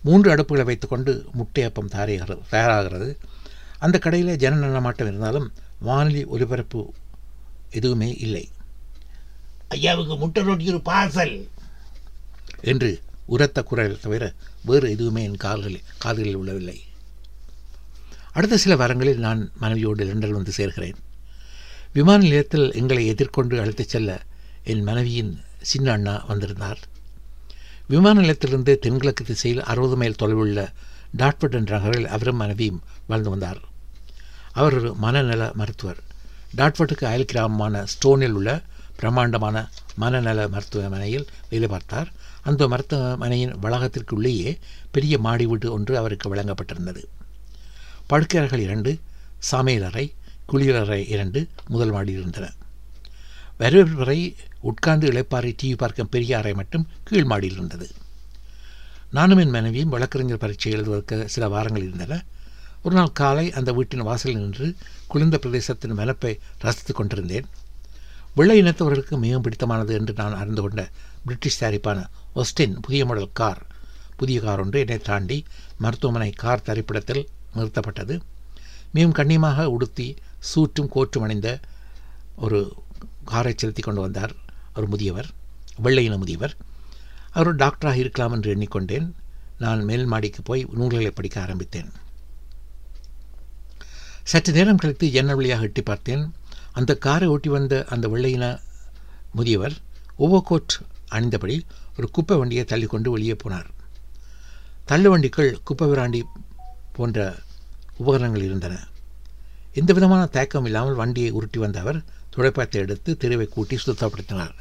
மூன்று 0.02 0.34
அடுப்புகளை 0.34 0.64
வைத்துக்கொண்டு 0.64 1.26
முட்டையப்பம் 1.38 1.92
தயாரிகிறது 1.92 2.42
தயாராகிறது. 2.52 3.16
அந்த 3.78 3.98
கடையில் 3.98 4.36
ஜன 4.36 4.56
நடமாட்டம் 4.56 5.06
இருந்தாலும் 5.06 5.52
வானொலி 5.78 6.24
ஒலிபரப்பு 6.24 6.92
எதுவுமே 7.70 8.10
இல்லை. 8.12 8.48
ஐயாவுக்கு 9.68 10.16
முட்டை 10.16 10.42
ரொட்டி 10.42 10.68
ஒரு 10.68 10.80
பார்சல்! 10.84 11.48
என்று 12.62 13.00
உரத்த 13.26 13.62
குரல் 13.62 14.00
தவிர 14.00 14.32
வேறு 14.64 14.90
எதுவுமே 14.90 15.24
என் 15.24 15.36
கால்களில் 15.36 15.82
காதுகளில் 15.98 16.36
உள்ளவில்லை. 16.36 16.78
அடுத்த 18.32 18.56
சில 18.56 18.76
வாரங்களில் 18.76 19.18
நான் 19.18 19.52
மனைவியோடு 19.56 20.04
லண்டன் 20.04 20.30
வந்து 20.30 20.52
சேர்கிறேன். 20.56 20.94
விமான 21.92 22.22
நிலையத்தில் 22.22 22.72
எங்களை 22.72 23.06
எதிர்கொண்டு 23.06 23.60
அழைத்துச் 23.60 23.88
செல்ல 23.88 24.22
என் 24.64 24.82
மனைவியின் 24.82 25.40
சின்ன 25.60 25.92
அண்ணா 25.92 26.24
வந்திருந்தார். 26.28 26.78
விமான 27.88 28.20
நிலையத்திலிருந்து 28.20 28.78
தென்கிழக்கு 28.78 29.24
திசையில் 29.24 29.62
அறுபது 29.62 29.96
மைல் 29.96 30.14
தொலைவுள்ள 30.22 30.68
டாட்பட் 31.16 31.52
என்ற 31.52 31.78
நகரில் 31.78 32.06
அவரும் 32.06 32.36
மனைவியும் 32.36 32.82
வாழ்ந்து 33.06 33.30
வந்தார். 33.30 33.60
அவர் 34.52 34.78
ஒரு 34.78 34.94
மனநல 34.94 35.50
மருத்துவர். 35.54 35.96
டாட்பட்டுக்கு 36.56 37.04
அயல் 37.04 37.24
கிராமமான 37.24 37.86
ஸ்டோனில் 37.86 38.32
உள்ள 38.32 38.62
பிரம்மாண்டமான 38.96 39.70
மனநல 39.94 40.48
மருத்துவமனையில் 40.48 41.26
வேலை 41.50 41.68
பார்த்தார். 41.68 42.12
அந்த 42.42 42.68
மருத்துவமனையின் 42.68 43.54
வளாகத்திற்குள்ளேயே 43.54 44.58
பெரிய 44.90 45.18
மாடி 45.18 45.46
வீடு 45.46 45.72
ஒன்று 45.72 45.96
அவருக்கு 45.96 46.34
வழங்கப்பட்டிருந்தது. 46.34 47.04
படுக்கையறைகள் 48.08 48.58
இரண்டு 48.58 49.00
சமையலறை 49.50 50.12
குளியலறை 50.52 51.08
இரண்டு 51.08 51.48
முதல் 51.68 51.90
மாடி 51.90 52.12
இருந்தன. 52.12 52.52
வரவேற்பறை 53.60 53.94
வரை 53.94 54.36
உட்கார்ந்து 54.60 55.10
இளைப்பாறை 55.12 55.56
டிவி 55.62 55.76
பார்க்கும் 55.76 56.08
பெரிய 56.08 56.38
அறை 56.38 56.54
மட்டும் 56.54 56.88
கீழ் 57.04 57.24
மாடியில் 57.24 57.56
இருந்தது. 57.56 57.90
நானும் 59.10 59.38
என் 59.38 59.50
மனைவியும் 59.50 59.88
வழக்கறிஞர் 59.88 60.38
பரீட்சை 60.38 60.72
எழுதுவதற்கு 60.72 61.28
சில 61.28 61.48
வாரங்கள் 61.48 61.82
இருந்தன. 61.82 62.24
ஒரு 62.82 62.94
நாள் 62.94 63.12
காலை 63.12 63.52
அந்த 63.52 63.72
வீட்டின் 63.72 64.00
வாசலில் 64.00 64.38
நின்று 64.38 64.76
குளிர்ந்த 65.06 65.38
பிரதேசத்தின் 65.42 65.94
மனப்பை 65.94 66.38
ரசித்துக் 66.58 66.96
கொண்டிருந்தேன். 66.96 67.46
வெள்ளை 68.34 68.62
இனத்தவர்களுக்கு 68.62 69.18
மிகவும் 69.18 69.44
பிடித்தமானது 69.44 69.92
என்று 69.92 70.14
நான் 70.16 70.36
அறிந்து 70.36 70.60
கொண்ட 70.60 70.88
பிரிட்டிஷ் 71.24 71.62
தயாரிப்பான 71.62 72.06
ஒஸ்டின் 72.34 72.76
புதிய 72.80 73.04
மாடல் 73.04 73.30
கார். 73.32 73.66
புதிய 74.16 74.40
கார் 74.40 74.60
ஒன்று 74.60 74.78
என்னை 74.78 74.98
தாண்டி 74.98 75.44
மருத்துவமனை 75.78 76.30
கார் 76.30 76.62
தரிப்பிடத்தில் 76.62 77.28
நிறுத்தப்பட்டது. 77.54 78.20
மிகவும் 78.92 79.16
கண்ணியமாக 79.18 79.70
உடுத்தி 79.70 80.16
சூற்றும் 80.38 80.88
கோற்றும் 80.88 81.22
அணிந்த 81.22 81.60
ஒரு 82.36 82.74
காரை 83.24 83.52
செலுத்தி 83.56 83.82
கொண்டு 83.82 84.00
வந்தார் 84.00 84.32
ஒரு 84.74 84.86
முதியவர் 84.86 85.28
வெள்ளையின 85.82 86.16
முதியவர். 86.16 86.56
அவர் 87.30 87.56
டாக்டராக 87.56 87.96
இருக்கலாம் 87.96 88.32
என்று 88.32 88.54
எண்ணிக்கொண்டேன். 88.54 89.12
நான் 89.58 89.84
மேல் 89.84 90.04
மாடிக்கு 90.04 90.42
போய் 90.42 90.66
நூல்களை 90.72 91.10
படிக்க 91.10 91.40
ஆரம்பித்தேன். 91.40 91.90
சற்று 94.22 94.52
நேரம் 94.52 94.76
கழித்து 94.76 95.10
ஜன்னல் 95.10 95.34
வழியாக 95.34 95.62
எட்டி 95.62 95.82
பார்த்தேன். 95.82 96.34
அந்த 96.72 96.94
காரை 96.94 97.28
ஓட்டி 97.28 97.48
வந்த 97.48 97.84
அந்த 97.88 98.08
வெள்ளையின 98.08 98.60
முதியவர் 99.32 99.72
ஓவர்கோட் 100.18 100.74
அணிந்தபடி 101.10 101.56
ஒரு 101.98 102.10
குப்பை 102.10 102.36
வண்டியை 102.36 102.64
தள்ளிக்கொண்டு 102.64 103.10
வெளியே 103.10 103.36
போனார். 103.44 103.68
தள்ளு 104.84 105.18
வண்டிக்குள் 105.18 105.56
குப்பை 105.64 105.88
விராண்டி 105.88 106.22
போன்ற 106.98 107.18
உபகரணங்கள் 108.02 108.46
இருந்தன. 108.48 108.74
எந்த 109.80 109.90
விதமான 109.96 110.22
தயக்கம் 110.36 110.66
இல்லாமல் 110.68 110.98
வண்டியை 111.00 111.30
உருட்டி 111.38 111.58
வந்த 111.64 111.78
அவர் 111.84 111.98
துடைப்பத்தை 112.34 112.78
எடுத்து 112.84 113.10
தெருவை 113.22 113.46
கூட்டி 113.54 113.76
சுத்தப்படுத்தினார். 113.86 114.54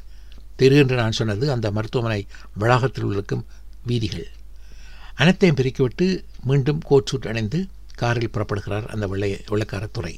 தெரு 0.60 0.76
என்று 0.82 0.96
நான் 1.02 1.18
சொன்னது 1.20 1.46
அந்த 1.56 1.68
மருத்துவமனை 1.78 2.22
வளாகத்தில் 2.62 3.12
இருக்கும் 3.16 3.44
வீதிகள். 3.90 4.28
அனைத்தையும் 5.22 5.58
பெருக்கிவிட்டு 5.60 6.08
மீண்டும் 6.50 6.82
கோட் 6.90 7.10
சூட் 7.10 7.30
அணிந்து 7.32 7.60
காரில் 8.02 8.34
புறப்படுகிறார் 8.36 8.88
அந்த 8.94 9.06
வெள்ளை 9.12 9.30
வெள்ளக்காரத்துறை 9.52 10.14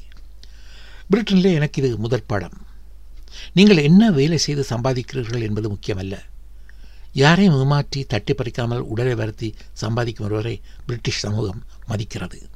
பிரிட்டனிலே 1.10 1.52
எனக்கு 1.58 1.78
இது 1.82 1.90
முதற் 2.04 2.28
பாடம். 2.30 2.56
நீங்கள் 3.56 3.84
என்ன 3.88 4.10
வேலை 4.18 4.38
செய்து 4.44 4.62
சம்பாதிக்கிறீர்கள் 4.72 5.46
என்பது 5.46 5.68
முக்கியமல்ல. 5.74 6.16
யாரையும் 7.12 7.58
ஏமாற்றி 7.58 8.04
தட்டி 8.04 8.34
பறிக்காமல் 8.34 8.78
உடலை 8.78 9.14
வருத்தி 9.14 9.54
சம்பாதிக்கும் 9.72 10.26
ஒருவரை 10.26 10.60
பிரிட்டிஷ் 10.86 11.18
சமூகம் 11.18 11.64
மதிக்கிறது. 11.86 12.48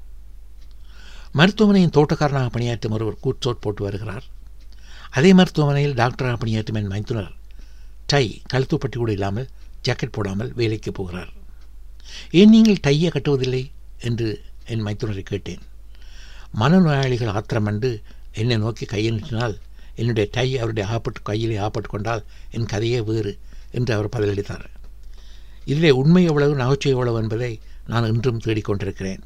மருத்துவமனையின் 1.33 1.91
தோட்டக்காரனாக 1.91 2.51
பணியாற்றும் 2.51 2.93
ஒருவர் 2.93 3.19
கூட்சோட் 3.23 3.61
போட்டு 3.61 3.83
வருகிறார். 3.83 4.25
அதே 5.11 5.33
மருத்துவமனையில் 5.33 5.95
டாக்டராக 5.95 6.37
பணியாற்றும் 6.37 6.77
என் 6.77 6.87
மைத்துனர் 6.87 7.33
டை 8.07 8.43
கழுத்துப்பட்டி 8.53 8.97
கூட 8.97 9.13
இல்லாமல் 9.13 9.49
ஜாக்கெட் 9.85 10.13
போடாமல் 10.13 10.53
வேலைக்கு 10.55 10.93
போகிறார். 10.93 11.33
ஏன் 12.31 12.49
நீங்கள் 12.49 12.81
டையை 12.87 13.11
கட்டுவதில்லை? 13.11 13.71
என்று 13.99 14.41
என் 14.67 14.87
மைத்துனரை 14.87 15.21
கேட்டேன். 15.21 15.59
மனநோயாளிகள் 16.61 17.41
ஆத்திரமண்டு 17.41 18.03
என்னை 18.33 18.57
நோக்கி 18.57 18.87
கையை 18.87 19.13
நீட்டினால் 19.13 19.59
என்னுடைய 19.95 20.29
டை 20.33 20.59
அவருடைய 20.59 20.89
ஆப்பட்டு 20.91 21.23
கையிலே 21.23 21.57
ஆப்பட்டு 21.57 21.89
கொண்டால் 21.89 22.25
என் 22.51 22.67
கதையே 22.67 23.01
வேறு. 23.01 23.39
என்று 23.75 23.95
அவர் 23.95 24.15
பதிலளித்தார். 24.17 24.67
இதிலே 25.65 25.91
உண்மை 26.01 26.23
எவ்வளவு 26.25 26.55
நகைச்சுவை 26.55 26.99
எவ்வளவு 26.99 27.23
என்பதை 27.23 27.53
நான் 27.87 28.11
இன்றும் 28.13 28.43
தேடிக்கொண்டிருக்கிறேன். 28.45 29.23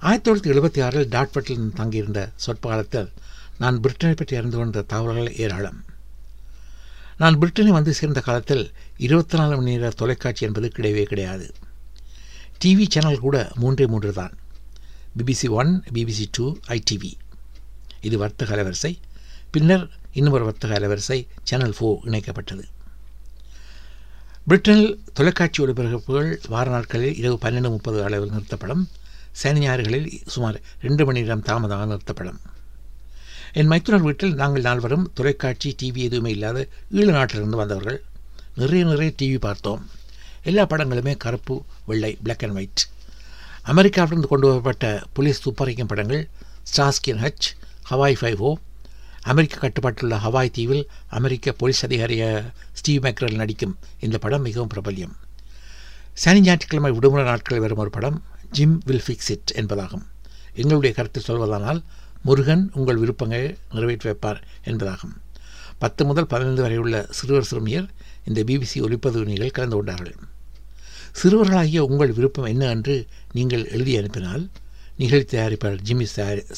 ஆயிரத்தி 0.00 0.26
தொள்ளாயிரத்தி 0.30 0.52
எழுபத்தி 0.54 0.80
ஆறில் 0.84 1.08
டாட்பட்டில் 1.08 1.72
தங்கியிருந்த 1.74 2.20
சொற்பாலத்தில் 2.46 3.08
நான் 3.58 3.80
பிரிட்டனை 3.80 4.16
பற்றி 4.16 4.36
அறிந்து 4.36 4.56
கொண்ட 4.56 4.82
தகவல்கள் 4.82 5.36
ஏராளம். 5.36 5.84
நான் 7.18 7.38
பிரிட்டனை 7.38 7.72
வந்து 7.78 7.92
சேர்ந்த 7.94 8.20
காலத்தில் 8.20 8.64
இருபத்தி 8.96 9.36
நாலு 9.38 9.56
மணி 9.56 9.70
நேர 9.70 9.88
தொலைக்காட்சி 9.88 10.46
என்பது 10.46 10.68
கிடையவே 10.74 11.02
கிடையாது. 11.02 11.46
டிவி 12.64 12.84
சேனல் 12.88 13.24
கூட 13.26 13.36
மூன்றே 13.54 13.86
மூன்று 13.86 14.12
தான். 14.12 14.34
BBC 15.18 15.48
one 15.60 15.72
BBC 15.94 16.26
two 16.32 16.56
ITV 16.68 17.12
இது 18.00 18.18
வர்த்தக 18.18 18.56
அலைவரிசை. 18.56 18.92
பின்னர் 19.50 19.84
இன்னொரு 20.18 20.44
வர்த்தக 20.48 20.74
அலைவரிசை 20.78 21.18
சேனல் 21.48 21.74
ஃபோ 21.78 21.88
இணைக்கப்பட்டது. 22.08 22.64
பிரிட்டனில் 24.48 24.92
தொலைக்காட்சி 25.18 25.58
ஒளிபரப்புகள் 25.64 26.30
வார 26.52 26.66
நாட்களில் 26.74 27.18
இரவு 27.20 27.36
பன்னெண்டு 27.42 27.70
முப்பது 27.74 27.98
அளவில் 28.06 28.34
நிறுத்தப்படும். 28.34 28.84
சனி 29.40 29.60
ஞாயிறுகளில் 29.64 30.08
சுமார் 30.34 30.58
ரெண்டு 30.86 31.02
மணி 31.08 31.20
நேரம் 31.22 31.44
தாமதமாக 31.48 31.88
நிறுத்தப்படும். 31.90 32.38
என் 33.60 33.70
மைத்துனர் 33.72 34.06
வீட்டில் 34.06 34.34
நாங்கள் 34.40 34.66
நால்வரும் 34.68 35.04
தொலைக்காட்சி 35.18 35.70
டிவி 35.80 36.00
எதுவுமே 36.08 36.30
இல்லாத 36.36 36.58
ஈழ 36.98 37.06
நாட்டிலிருந்து 37.16 37.60
வந்தவர்கள். 37.60 37.98
நிறைய 38.60 38.84
நிறைய 38.92 39.10
டிவி 39.20 39.38
பார்த்தோம். 39.46 39.82
எல்லா 40.50 40.64
படங்களுமே 40.70 41.14
கருப்பு 41.24 41.54
வெள்ளை 41.90 42.12
பிளாக் 42.24 42.44
அண்ட் 42.46 42.56
ஒயிட் 42.58 42.84
அமெரிக்காவிலிருந்து 43.72 44.32
கொண்டு 44.32 44.46
வரப்பட்ட 44.50 44.86
புலிஸ் 45.16 45.42
துப்பறிக்கும் 45.44 45.90
படங்கள் 45.92 46.22
Starsky and 46.70 47.20
Hutch 47.24 47.48
Hawaii 47.90 48.18
five 48.20 48.42
O 48.48 48.50
அமெரிக்க 49.24 49.56
கட்டுப்பாட்டுள்ள 49.56 50.16
ஹவாய் 50.16 50.50
தீவில் 50.50 50.84
அமெரிக்க 51.08 51.52
போலீஸ் 51.52 51.84
அதிகாரிய 51.84 52.24
ஸ்டீவ் 52.72 53.02
மேக்ரல் 53.04 53.36
நடிக்கும் 53.36 53.74
இந்த 53.98 54.18
படம் 54.18 54.42
மிகவும் 54.42 54.68
பிரபல்யம் 54.68 55.14
சனி 56.14 56.40
ஞாயிற்றுக்கிழமை 56.40 56.92
விடுமுறை 56.92 57.24
நாட்களில் 57.24 57.60
வரும் 57.60 57.78
ஒரு 57.78 57.90
படம் 57.90 58.18
ஜிம் 58.52 58.76
வில் 58.86 59.04
ஃபிக்ஸ் 59.06 59.30
இட் 59.30 59.52
என்பதாகும் 59.56 60.04
எங்களுடைய 60.54 60.92
கருத்து 60.94 61.20
சொல்வதானால் 61.20 61.80
முருகன் 62.22 62.64
உங்கள் 62.74 62.96
விருப்பங்களை 62.96 63.42
நிறைவேற்றி 63.72 64.08
வைப்பார் 64.08 64.40
என்பதாகும் 64.64 65.14
பத்து 65.78 66.02
முதல் 66.04 66.26
பதினைந்து 66.26 66.62
வரை 66.62 66.78
உள்ள 66.78 67.06
சிறுவர் 67.10 67.44
சிறுமியர் 67.44 67.86
இந்த 68.24 68.40
பிபிசி 68.44 68.78
ஒளிப்பதிவு 68.80 69.24
நிகழ்ச்சியில் 69.24 69.54
கலந்து 69.54 69.76
கொண்டார்கள் 69.76 70.16
சிறுவர்களாகிய 71.12 71.78
உங்கள் 71.78 72.12
விருப்பம் 72.12 72.44
என்ன 72.44 72.64
என்று 72.68 72.96
நீங்கள் 73.32 73.64
எழுதி 73.68 73.96
அனுப்பினால் 73.98 74.42
நிகழ்ச்சி 74.96 75.36
தயாரிப்பாளர் 75.36 75.84
ஜிம்மி 75.88 76.06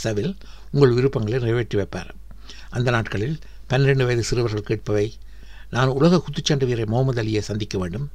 சவில் 0.02 0.32
உங்கள் 0.72 0.94
விருப்பங்களை 0.94 1.38
நிறைவேற்றி 1.38 1.78
வைப்பார் 1.78 2.10
அந்த 2.70 2.90
நாட்களில் 2.90 3.38
பன்னிரெண்டு 3.66 4.04
வயது 4.04 4.22
சிறுவர்கள் 4.22 4.68
கேட்பவை 4.70 5.06
நான் 5.70 5.88
உலக 5.88 6.22
குத்துச்சண்டை 6.24 6.66
வீரர் 6.66 6.88
முகமது 6.88 7.22
அலியை 7.22 7.38
சந்திக்க 7.38 7.78
வேண்டும். 7.78 8.10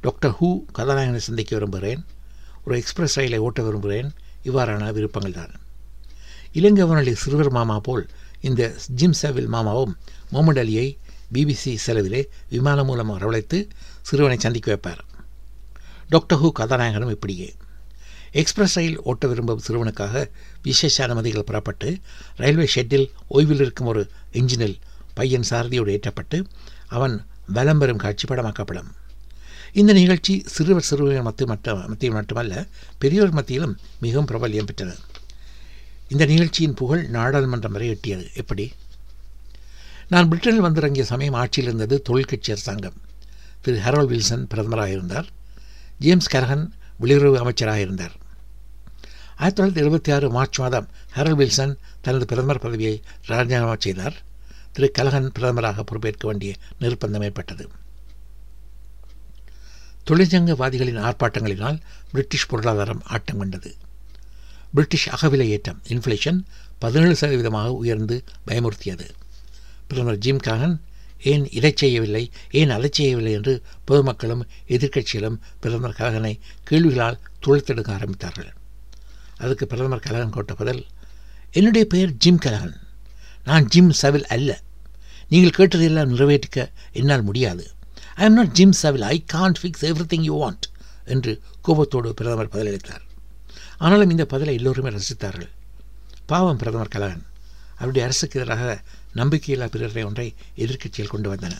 டாக்டர் 0.00 0.34
ஹூ 0.40 0.48
கதாநாயகனை 0.78 1.16
சந்திக்க 1.16 1.56
விரும்புகிறேன். 1.56 2.04
ஒரு 2.64 2.76
எக்ஸ்பிரஸ் 2.78 3.16
ரயிலை 3.16 3.38
ஓட்ட 3.38 3.62
விரும்புகிறேன். 3.62 4.12
இவ்வாறான 4.44 4.92
விருப்பங்கள் 4.92 5.32
தான். 5.32 5.52
இலங்கை 6.52 6.84
வானொலி 6.84 7.14
சிறுவர் 7.14 7.50
மாமா 7.50 7.80
போல் 7.80 8.08
இந்த 8.40 8.74
ஜிம் 8.94 9.14
சேவில் 9.22 9.46
மாமாவும் 9.46 9.96
முகமது 10.30 10.62
அலியை 10.64 10.86
பிபிசி 11.34 11.76
செலவிலே 11.86 12.22
விமானம் 12.48 12.86
மூலம் 12.86 13.10
வரவழைத்து 13.10 13.68
சிறுவனை 14.02 14.38
சந்திக்க 14.38 14.68
வைப்பார். 14.74 15.02
டாக்டர் 16.08 16.40
ஹூ 16.42 16.50
கதாநாயகனும் 16.58 17.10
இப்படியே. 17.10 17.54
எக்ஸ்பிரஸ் 18.32 18.74
ரயில் 18.74 18.98
ஓட்ட 19.00 19.26
விரும்பும் 19.26 19.62
சிறுவனுக்காக 19.68 20.30
விசேஷ 20.62 21.04
அனுமதிகள் 21.04 21.44
பெறப்பட்டு 21.46 22.00
ரயில்வே 22.36 22.68
ஷெட்டில் 22.74 23.10
ஓய்வில் 23.30 23.60
இருக்கும் 23.60 23.86
ஒரு 23.86 24.10
இன்ஜினில் 24.32 24.78
பையன் 25.14 25.44
சாரதியோடு 25.50 25.88
ஏற்றப்பட்டு 25.88 26.46
அவன் 26.88 27.26
வலம் 27.46 27.78
பெறும் 27.78 27.96
காட்சி 27.96 28.28
படமாக்கப்படும். 28.28 28.90
இந்த 29.72 29.92
நிகழ்ச்சி 29.92 30.42
சிறுவர் 30.46 30.82
சிறுவர்கள் 30.82 31.22
மத்திய 31.22 31.52
மட்ட 31.52 31.86
மத்தியில் 31.86 32.14
மட்டுமல்ல 32.14 32.66
பெரியோர் 32.98 33.30
மத்தியிலும் 33.30 33.78
மிகவும் 34.00 34.26
பிரபல்யம் 34.26 34.64
பெற்றது. 34.64 34.94
இந்த 36.08 36.26
நிகழ்ச்சியின் 36.26 36.74
புகழ் 36.74 37.08
நாடாளுமன்றம் 37.12 37.70
வரை 37.70 37.88
எட்டியது. 37.90 38.26
எப்படி? 38.34 38.72
நான் 40.08 40.28
பிரிட்டனில் 40.28 40.56
வந்திறங்கிய 40.56 41.04
சமயம் 41.04 41.34
ஆட்சியில் 41.34 41.72
இருந்தது 41.72 42.02
தொழிற்கட்சி 42.02 42.52
அரசாங்கம். 42.52 43.00
திரு 43.60 43.78
ஹெரோல் 43.78 44.06
வில்சன் 44.06 44.46
பிரதமராக 44.54 44.86
இருந்தார் 44.86 45.26
ஜேம்ஸ் 45.98 46.36
கரகன் 46.36 46.70
வெளியுறவு 47.00 47.36
அமைச்சராக 47.36 47.80
இருந்தார் 47.80 48.12
ஆயிரத்தி 49.36 49.62
தொள்ளாயிரத்தி 49.62 49.84
எழுபத்தி 49.84 50.14
ஆறு 50.14 50.30
மார்ச் 50.30 50.58
மாதம் 50.58 50.88
ஹெரல் 51.14 51.36
வில்சன் 51.36 51.76
தனது 52.00 52.26
பிரதமர் 52.26 52.58
பதவியை 52.58 53.02
ராஜினாமா 53.26 53.74
செய்தார். 53.78 54.22
திரு 54.72 54.90
கலகன் 54.90 55.32
பிரதமராக 55.38 55.80
பொறுப்பேற்க 55.80 56.26
வேண்டிய 56.28 56.54
நிர்பந்தம் 56.80 57.22
ஏற்பட்டது. 57.22 57.68
தொழிற்சங்கவாதிகளின் 60.10 60.98
ஆர்ப்பாட்டங்களினால் 60.98 61.80
பிரிட்டிஷ் 62.12 62.46
பொருளாதாரம் 62.46 63.02
ஆட்டம் 63.04 63.38
கொண்டது. 63.38 63.74
பிரிட்டிஷ் 64.74 65.08
அகவிலை 65.08 65.48
ஏற்றம் 65.48 65.82
இன்ஃப்ளேஷன் 65.88 66.44
பதினேழு 66.78 67.16
சதவீதமாக 67.20 67.66
உயர்ந்து 67.66 68.24
பயமுறுத்தியது. 68.46 69.08
பிரதமர் 69.88 70.18
ஜிம் 70.18 70.38
காகன் 70.38 70.80
ஏன் 71.22 71.50
இதை 71.50 71.72
செய்யவில்லை? 71.76 72.30
ஏன் 72.50 72.70
அதை 72.70 72.90
செய்யவில்லை? 72.92 73.32
என்று 73.32 73.62
பொதுமக்களும் 73.84 74.46
எதிர்க்கட்சிகளும் 74.68 75.36
பிரதமர் 75.60 75.96
கலகனை 75.98 76.40
கேள்விகளால் 76.70 77.18
துளைத்தெடுக்க 77.46 77.92
ஆரம்பித்தார்கள். 77.98 78.52
அதுக்கு 79.44 79.64
பிரதமர் 79.70 80.04
கலகன் 80.06 80.34
கோட்ட 80.36 80.52
பதில் 80.60 80.82
என்னுடைய 81.58 81.84
பெயர் 81.92 82.12
ஜிம் 82.24 82.42
கலகன் 82.44 82.74
நான் 83.48 83.64
ஜிம் 83.74 83.92
சவில் 84.02 84.28
அல்ல. 84.34 84.50
நீங்கள் 85.32 85.56
கேட்டதையெல்லாம் 85.58 86.12
நிறைவேற்றிக்க 86.12 86.60
என்னால் 87.00 87.26
முடியாது. 87.28 87.64
I 88.20 88.24
am 88.28 88.36
not 88.38 88.52
Jim 88.58 88.76
Savile 88.82 89.04
I 89.14 89.16
can't 89.34 89.58
fix 89.60 89.84
everything 90.12 90.26
you 90.28 90.36
want 90.42 90.66
என்று 91.14 91.32
கோபத்தோடு 91.66 92.14
பிரதமர் 92.18 92.52
பதிலளித்தார். 92.54 93.04
ஆனாலும் 93.84 94.12
இந்த 94.14 94.24
பதிலை 94.32 94.54
எல்லோருமே 94.58 94.90
ரசித்தார்கள். 94.96 95.50
பாவம் 96.30 96.60
பிரதமர் 96.62 96.94
கலகன் 96.94 97.24
அவருடைய 97.78 98.02
அரசுக்கு 98.08 98.38
எதிராக 98.40 98.64
நம்பிக்கையில்லா 99.20 99.66
பிரேரணை 99.74 100.04
ஒன்றை 100.08 100.26
எதிர்க்கட்சியில் 100.64 101.12
கொண்டு 101.14 101.28
வந்தன. 101.32 101.54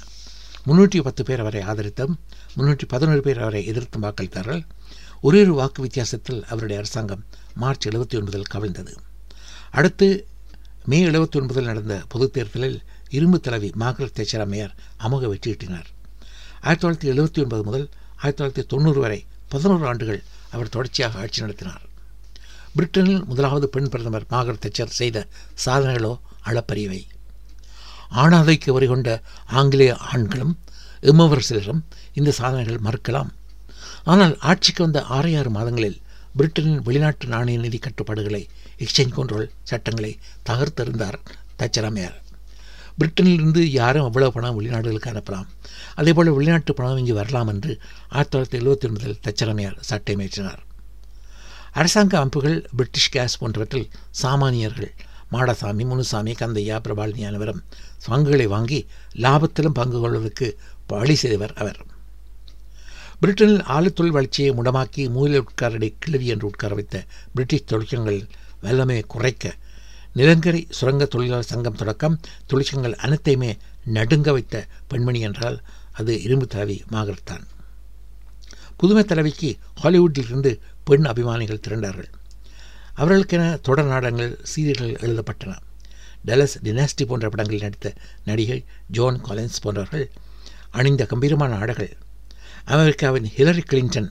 முன்னூற்றி 0.67 0.99
பத்து 1.07 1.23
பேர் 1.29 1.43
அவரை 1.45 1.63
ஆதரித்தும் 1.71 2.15
முன்னூற்றி 2.57 2.87
பதினோரு 2.93 3.23
பேர் 3.27 3.41
அவரை 3.45 3.63
எதிர்த்தும் 3.73 4.05
வாக்களித்தார்கள். 4.05 4.63
ஒரே 5.25 5.41
ஒரு 5.41 5.55
வாக்கு 5.55 5.83
வித்தியாசத்தில் 5.83 6.45
அவருடைய 6.45 6.77
அரசாங்கம் 6.77 7.25
மார்ச் 7.55 7.89
எழுபத்தி 7.89 8.15
ஒன்பதில் 8.15 8.51
கவிழ்ந்தது. 8.55 8.95
அடுத்து 9.71 10.27
மே 10.85 11.07
எழுபத்தி 11.07 11.37
ஒன்பதில் 11.37 11.65
நடந்த 11.65 12.03
பொதுத் 12.09 12.33
தேர்தலில் 12.33 12.83
இரும்பு 13.09 13.41
தலைவி 13.41 13.73
மார்கரெட் 13.75 14.15
தேச்சர் 14.15 14.41
அம்மையார் 14.41 14.75
அமோக 15.01 15.29
வெற்றியிட்டினார் 15.29 15.89
ஆயிரத்தி 16.61 16.89
தொள்ளாயிரத்தி 16.89 17.15
எழுபத்தி 17.15 17.43
ஒன்பது 17.43 17.63
முதல் 17.63 17.89
ஆயிரத்தி 18.17 18.45
தொள்ளாயிரத்தி 18.45 18.67
தொண்ணூறு 18.67 19.01
வரை 19.01 19.27
பதினோரு 19.49 19.87
ஆண்டுகள் 19.87 20.23
அவர் 20.51 20.69
தொடர்ச்சியாக 20.69 21.19
ஆட்சி 21.19 21.41
நடத்தினார். 21.41 21.83
பிரிட்டனில் 22.77 23.25
முதலாவது 23.25 23.69
பெண் 23.69 23.89
பிரதமர் 23.89 24.25
மார்கரெட் 24.31 24.65
தேச்சர் 24.67 24.87
செய்த 24.87 25.27
சாதனைகளோ 25.65 26.19
அளப்பரியவை. 26.45 27.07
ஆணாதைக்கு 28.15 28.71
வரி 28.71 28.87
கொண்ட 28.87 29.23
ஆங்கிலேய 29.47 29.97
ஆண்களும் 29.97 30.59
எம்மவர் 31.03 31.39
சிலரும் 31.39 31.85
இந்த 32.13 32.31
சாதனைகள் 32.31 32.81
மறுக்கலாம். 32.85 33.29
ஆனால் 34.05 34.39
ஆட்சிக்கு 34.39 34.83
வந்த 34.83 35.03
ஆறு 35.03 35.39
ஆறு 35.39 35.51
மாதங்களில் 35.51 36.01
பிரிட்டனின் 36.39 36.83
வெளிநாட்டு 36.83 37.27
நாணய 37.27 37.59
நிதி 37.59 37.79
கட்டுப்பாடுகளை 37.79 38.49
எக்ஸ்சேஞ்ச் 38.79 39.17
கண்ட்ரோல் 39.17 39.49
சட்டங்களை 39.63 40.19
தகர்த்தெறிந்தார் 40.51 41.19
தச்சரமையார். 41.57 42.21
பிரிட்டனிலிருந்து 42.99 43.59
யாரும் 43.59 44.05
அவ்வளவு 44.05 44.33
பணம் 44.33 44.61
வெளிநாடுகளுக்கு 44.61 45.11
அனுப்பலாம். 45.13 45.47
அதே 45.95 46.13
போல் 46.13 46.31
வெளிநாட்டு 46.31 46.75
பணம் 46.75 46.97
இங்கு 46.97 47.15
வரலாம் 47.15 47.49
என்று 47.49 47.81
ஆயிரத்தி 48.09 48.39
தொள்ளாயிரத்தி 48.39 48.61
எழுபத்தி 48.63 48.89
ஒன்பதில் 48.89 49.21
தச்சரமையார் 49.23 49.79
சட்டை 49.81 50.17
மேற்றினார் 50.17 50.63
அரசாங்க 51.73 52.19
அமைப்புகள் 52.19 52.67
பிரிட்டிஷ் 52.77 53.09
கேஸ் 53.09 53.39
போன்றவற்றில் 53.39 53.91
சாமானியர்கள் 54.23 54.91
மாடசாமி 55.33 55.85
முனுசாமி 55.87 56.33
கந்தையா 56.33 56.79
பிரபாலினி 56.87 57.27
அனைவரும் 57.27 57.63
பங்குகளை 58.07 58.47
வாங்கி 58.47 58.87
லாபத்திலும் 59.15 59.79
பங்கு 59.81 60.01
கொள்வதற்கு 60.01 60.59
வழி 60.87 61.15
செய்தவர் 61.15 61.53
அவர். 61.53 61.81
பிரிட்டனில் 63.23 63.61
ஆழத்தொழில் 63.67 64.15
வளர்ச்சியை 64.15 64.53
முடமாக்கி 64.53 65.03
மூலையில் 65.09 65.43
உட்காரடை 65.43 65.89
கிழவி 65.99 66.27
என்று 66.27 66.47
உட்கார 66.47 66.75
வைத்த 66.75 67.05
பிரிட்டிஷ் 67.35 67.69
தொழிற்சங்கள் 67.71 68.19
வல்லமையை 68.63 69.05
குறைக்க 69.07 69.55
நிலங்கரை 70.13 70.67
சுரங்க 70.69 71.05
தொழிலாளர் 71.05 71.49
சங்கம் 71.51 71.75
தொடக்கம் 71.75 72.19
தொழிற்சங்கள் 72.47 72.97
அனைத்தையுமே 73.05 73.51
நடுங்க 73.85 74.33
வைத்த 74.33 74.67
பெண்மணி 74.89 75.21
என்றால் 75.21 75.59
அது 75.93 76.23
இரும்பு 76.23 76.47
தலைவி 76.47 76.77
மாகரெட் 76.89 77.25
தான். 77.25 77.45
புதுமை 78.77 79.05
தலைவிக்கு 79.05 79.51
ஹாலிவுட்டிலிருந்து 79.83 80.61
பெண் 80.85 81.07
அபிமானிகள் 81.07 81.65
திரண்டார்கள். 81.67 82.11
அவர்களுக்கென 82.95 83.57
தொடர் 83.57 83.87
நாடகங்கள் 83.87 84.39
சீரியல்கள் 84.53 85.01
எழுதப்பட்டன. 85.05 85.53
டெலஸ் 86.27 86.57
டினாஸ்டி 86.63 87.07
போன்ற 87.07 87.29
படங்களில் 87.29 87.61
நடித்த 87.61 87.95
நடிகை 88.25 88.65
ஜோன் 88.89 89.19
காலின்ஸ் 89.25 89.63
போன்றவர்கள் 89.63 90.07
அணிந்த 90.71 91.05
கம்பீரமான 91.05 91.55
ஆடைகள் 91.57 91.93
அமெரிக்காவின் 92.65 93.25
ஹிலரி 93.37 93.63
கிளின்டன் 93.71 94.11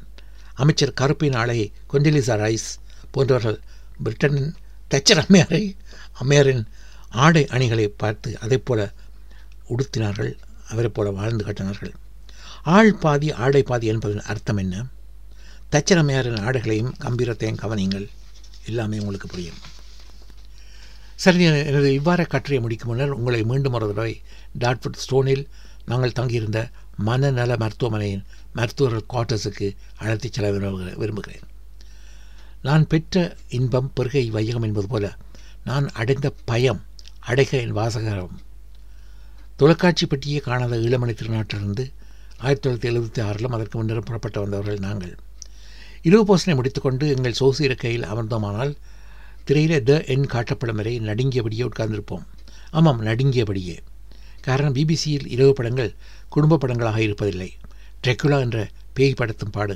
அமைச்சர் 0.54 0.94
கருப்பின் 0.94 1.36
ஆலை 1.36 1.72
கொஞ்சலிசா 1.94 2.36
ரைஸ் 2.44 2.70
போன்றவர்கள் 3.12 3.60
பிரிட்டனின் 4.04 4.54
தச்சர் 4.90 5.22
அம்மையாரை 5.26 5.78
அம்மையாரின் 6.14 6.68
ஆடை 7.10 7.48
அணிகளை 7.48 7.88
பார்த்து 7.88 8.40
அதைப் 8.40 8.66
போல 8.66 8.94
உடுத்தினார்கள் 9.70 10.38
அவரைப் 10.70 10.94
போல 10.94 11.12
வாழ்ந்து 11.12 11.44
காட்டினார்கள். 11.44 11.94
ஆள் 12.64 12.96
பாதி 12.96 13.32
ஆடை 13.32 13.64
பாதி 13.64 13.88
என்பதன் 13.88 14.22
அர்த்தம் 14.22 14.58
என்ன? 14.58 14.86
தச்சர் 15.72 15.98
அம்மையாரின் 15.98 16.44
ஆடைகளையும் 16.44 16.94
கம்பீரத்தையும் 17.00 17.62
கவனியுங்கள். 17.62 18.08
எல்லாமே 18.66 19.00
உங்களுக்கு 19.00 19.28
புரியும். 19.28 19.58
சரி 21.16 21.44
எனது 21.44 21.94
இவ்வாறு 21.94 22.28
கட்டுரையை 22.28 22.62
முடிக்கும் 22.62 22.88
முன்னர் 22.88 23.10
உங்களை 23.10 23.44
மீண்டும் 23.44 23.74
ஒரு 23.74 23.88
தடவை 23.88 24.22
டாட்ஃபுட் 24.60 24.98
ஸ்டோனில் 24.98 25.48
நாங்கள் 25.86 26.12
தங்கியிருந்த 26.12 26.70
மனநல 26.96 27.58
மருத்துவமனையின் 27.58 28.26
மருத்துவர்கள் 28.54 29.10
குவார்ட்டர்ஸுக்கு 29.10 29.76
அழைத்துச் 29.98 30.34
செல்ல 30.34 30.52
விரும்புகிறேன் 30.52 30.98
விரும்புகிறேன். 30.98 31.42
நான் 32.62 32.88
பெற்ற 32.88 33.36
இன்பம் 33.50 33.92
பெருகை 33.94 34.30
வையகம் 34.30 34.62
என்பது 34.62 34.88
போல 34.88 35.16
நான் 35.66 35.90
அடைந்த 35.90 36.34
பயம் 36.46 36.86
அடைக 37.28 37.50
என் 37.50 37.76
வாசகரம். 37.76 38.36
தொலைக்காட்சி 39.56 40.06
பற்றியே 40.06 40.38
காணாத 40.38 40.78
இளமணி 40.78 41.14
திருநாட்டிலிருந்து 41.14 41.92
ஆயிரத்தி 42.38 42.70
தொள்ளாயிரத்தி 42.70 42.92
எழுபத்தி 42.92 43.22
ஆறிலும் 43.22 43.52
அதற்கு 43.52 43.84
முன்னரும் 43.84 44.06
புறப்பட்டு 44.06 44.42
வந்தவர்கள் 44.42 44.80
நாங்கள். 44.80 45.18
இரவு 46.02 46.38
போசனை 46.38 46.56
முடித்துக்கொண்டு 46.56 47.08
எங்கள் 47.08 47.36
சோசி 47.40 47.62
இருக்கையில் 47.62 48.04
அமர்ந்தோமானால் 48.04 48.76
திரையிலே 49.48 49.84
த 49.84 50.04
எண் 50.04 50.24
காட்டப்படும் 50.24 50.76
வரை 50.76 51.00
நடுங்கியபடியே 51.00 51.70
உட்கார்ந்திருப்போம். 51.80 52.24
ஆமாம் 52.72 53.06
நடுங்கியபடியே. 53.06 53.78
காரணம் 54.42 54.74
பிபிசியில் 54.74 55.28
இரவு 55.28 55.54
படங்கள் 55.54 55.96
குடும்ப 56.30 56.58
படங்களாக 56.58 57.00
இருப்பதில்லை. 57.00 57.50
ட்ரெக்குலா 58.04 58.40
என்ற 58.40 58.60
பேய் 58.94 59.18
படத்தும் 59.18 59.52
பாடு. 59.52 59.76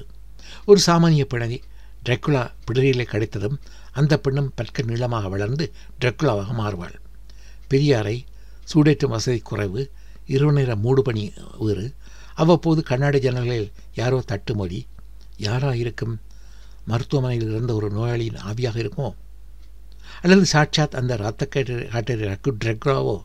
ஒரு 0.66 0.80
சாமானிய 0.86 1.24
பிணை 1.24 1.62
ட்ரெக்குலா 2.06 2.42
பிடரியிலே 2.66 3.04
கிடைத்ததும் 3.04 3.60
அந்த 3.92 4.14
பெண்ணும் 4.20 4.52
பற்க 4.56 4.82
நீளமாக 4.82 5.28
வளர்ந்து 5.28 5.66
ட்ரெக்குலாவாக 6.02 6.52
மாறுவாள். 6.62 6.96
பெரியாரை 7.70 8.18
சூடேற்றும் 8.72 9.14
வசதி 9.16 9.40
குறைவு 9.40 9.82
இரவு 10.26 10.52
நேர 10.52 10.76
மூடுபனி 10.76 11.24
வேறு. 11.58 11.86
அவ்வப்போது 12.34 12.84
கண்ணாடி 12.84 13.20
ஜன்னல்களில் 13.20 13.72
யாரோ 13.94 14.18
தட்டுமொழி 14.28 14.80
யாராக 15.38 15.76
இருக்கும்? 15.78 16.16
மருத்துவமனையில் 16.86 17.50
இருந்த 17.50 17.74
ஒரு 17.74 17.88
நோயாளியின் 17.92 18.42
ஆவியாக 18.50 18.78
இருக்குமோ? 18.84 19.12
அல்லது 20.22 20.46
சாட்சாத் 20.46 20.96
அந்த 20.96 21.14
ரத்தக்கேட்டு 21.16 21.76
காட்டு 21.88 22.58
ட்ரெக்ராவோ 22.64 23.16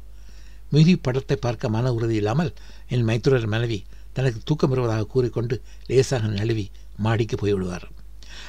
மீதி 0.71 0.97
படத்தை 0.97 1.37
பார்க்க 1.37 1.69
மன 1.69 1.93
உறுதி 1.93 2.15
இல்லாமல் 2.15 2.53
என் 2.89 3.07
மைத்துரர் 3.09 3.47
மனைவி 3.47 3.79
தனக்கு 4.13 4.41
தூக்கம் 4.45 4.71
வருவதாக 4.71 5.07
கூறிக்கொண்டு 5.07 5.63
லேசாக 5.87 6.27
நழுவி 6.27 6.71
மாடிக்கு 6.97 7.37
போய்விடுவார். 7.37 7.83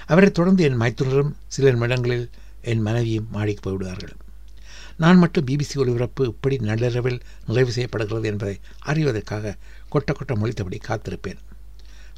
அவரைத் 0.05 0.33
தொடர்ந்து 0.33 0.63
என் 0.63 0.79
மைத்துனரும் 0.79 1.33
சில 1.47 1.71
நிமிடங்களில் 1.71 2.29
என் 2.61 2.81
மனைவியும் 2.81 3.27
மாடிக்கு 3.31 3.69
போய்விடுவார்கள். 3.69 4.13
நான் 4.97 5.17
மட்டும் 5.17 5.45
பிபிசி 5.45 5.75
ஒளிபரப்பு 5.75 6.25
இப்படி 6.25 6.57
நள்ளிரவில் 6.57 7.21
நிறைவு 7.47 7.71
செய்யப்படுகிறது 7.71 8.27
என்பதை 8.27 8.59
அறிவதற்காக 8.85 9.55
கொட்ட 9.91 10.11
கொட்ட 10.11 10.35
மொழித்தபடி 10.35 10.79
காத்திருப்பேன். 10.87 11.37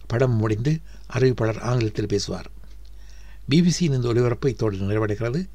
படம் 0.08 0.32
முடிந்து 0.32 0.80
அறிவிப்பாளர் 1.14 1.60
ஆங்கிலத்தில் 1.60 2.08
பேசுவார். 2.08 2.52
பிபிசியின் 3.50 3.74
இந்த 3.80 4.08
ஒளிபரப்பு 4.08 4.50
இத்தோடு 4.50 4.78
நிறைவடைகிறது. 4.78 5.48